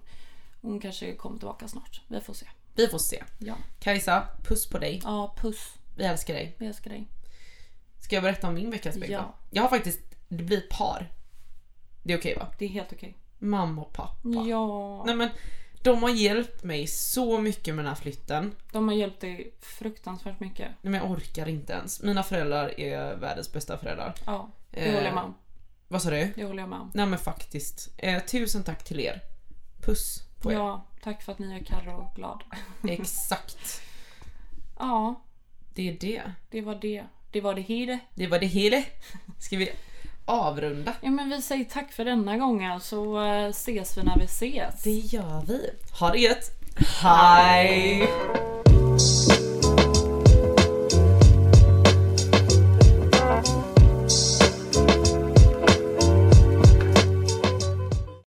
[0.61, 2.01] hon kanske kommer tillbaka snart.
[2.07, 2.45] Vi får se.
[2.75, 3.23] Vi får se.
[3.39, 5.01] Ja, Kajsa, puss på dig.
[5.03, 5.73] ja puss.
[5.97, 6.55] Vi älskar dig.
[6.59, 7.07] Vi älskar dig.
[7.99, 9.33] Ska jag berätta om min veckas baby Ja.
[9.51, 11.11] Jag har faktiskt, det blir ett par.
[12.03, 12.47] Det är okej va?
[12.57, 13.17] Det är helt okej.
[13.39, 14.29] Mamma och pappa.
[14.47, 15.29] Ja, Nej men
[15.83, 18.55] de har hjälpt mig så mycket med den här flytten.
[18.71, 20.67] de har hjälpt dig fruktansvärt mycket.
[20.81, 22.01] Nej, men jag orkar inte ens.
[22.01, 24.13] Mina föräldrar är världens bästa föräldrar.
[24.25, 25.35] Ja, det Eh, håller jag med om.
[25.87, 26.33] Vad sa du?
[26.35, 26.91] Det håller jag med om.
[26.93, 27.89] Nej men faktiskt.
[27.97, 29.21] Eh, tusen tack till er.
[29.81, 30.55] Puss på er.
[30.55, 32.43] Ja, tack för att ni gör Carro glad.
[32.89, 33.81] Exakt.
[34.79, 35.23] Ja,
[35.73, 36.21] Det är det.
[36.49, 37.03] det var det.
[37.31, 37.99] Det var det hela.
[38.15, 38.83] Det var det hela.
[39.39, 39.69] Ska vi
[40.29, 40.93] avrunda?
[41.01, 44.83] Ja men vi säger tack för denna gången så eh, ses vi när vi ses.
[44.83, 45.69] Det gör vi.
[45.99, 46.51] Ha det gött.
[47.01, 48.09] Hej!